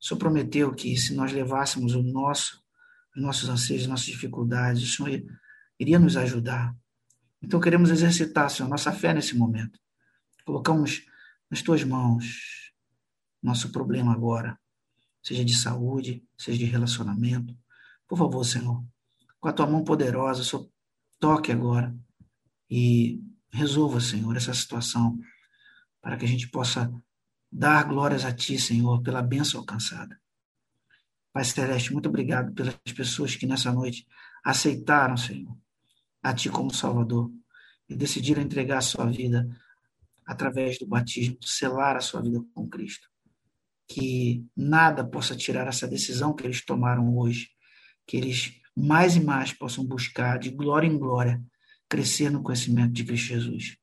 [0.00, 2.62] o Senhor prometeu que se nós levássemos o nosso,
[3.14, 5.22] os nossos anseios, as nossas dificuldades, o Senhor
[5.78, 6.74] iria nos ajudar.
[7.42, 9.78] Então, queremos exercitar, Senhor, nossa fé nesse momento.
[10.44, 11.06] Colocamos
[11.50, 12.72] nas tuas mãos
[13.42, 14.58] nosso problema agora,
[15.24, 17.56] seja de saúde, seja de relacionamento.
[18.06, 18.84] Por favor, Senhor,
[19.40, 20.68] com a tua mão poderosa, Senhor
[21.18, 21.96] toque agora
[22.70, 25.18] e resolva, Senhor, essa situação,
[26.02, 26.92] para que a gente possa
[27.50, 30.20] dar glórias a Ti, Senhor, pela bênção alcançada.
[31.32, 34.06] Pai Celeste, muito obrigado pelas pessoas que nessa noite
[34.44, 35.56] aceitaram, Senhor,
[36.22, 37.32] a Ti como Salvador
[37.88, 39.48] e decidiram entregar a sua vida
[40.26, 43.13] através do batismo, selar a sua vida com Cristo.
[43.86, 47.50] Que nada possa tirar essa decisão que eles tomaram hoje,
[48.06, 51.42] que eles mais e mais possam buscar de glória em glória
[51.88, 53.76] crescer no conhecimento de Cristo Jesus.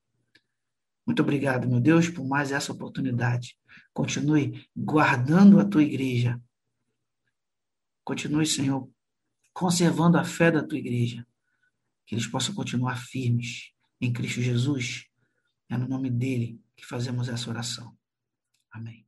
[1.06, 3.56] Muito obrigado, meu Deus, por mais essa oportunidade.
[3.92, 6.40] Continue guardando a tua igreja.
[8.04, 8.88] Continue, Senhor,
[9.52, 11.26] conservando a fé da tua igreja.
[12.06, 15.06] Que eles possam continuar firmes em Cristo Jesus.
[15.68, 17.96] É no nome dele que fazemos essa oração.
[18.70, 19.06] Amém.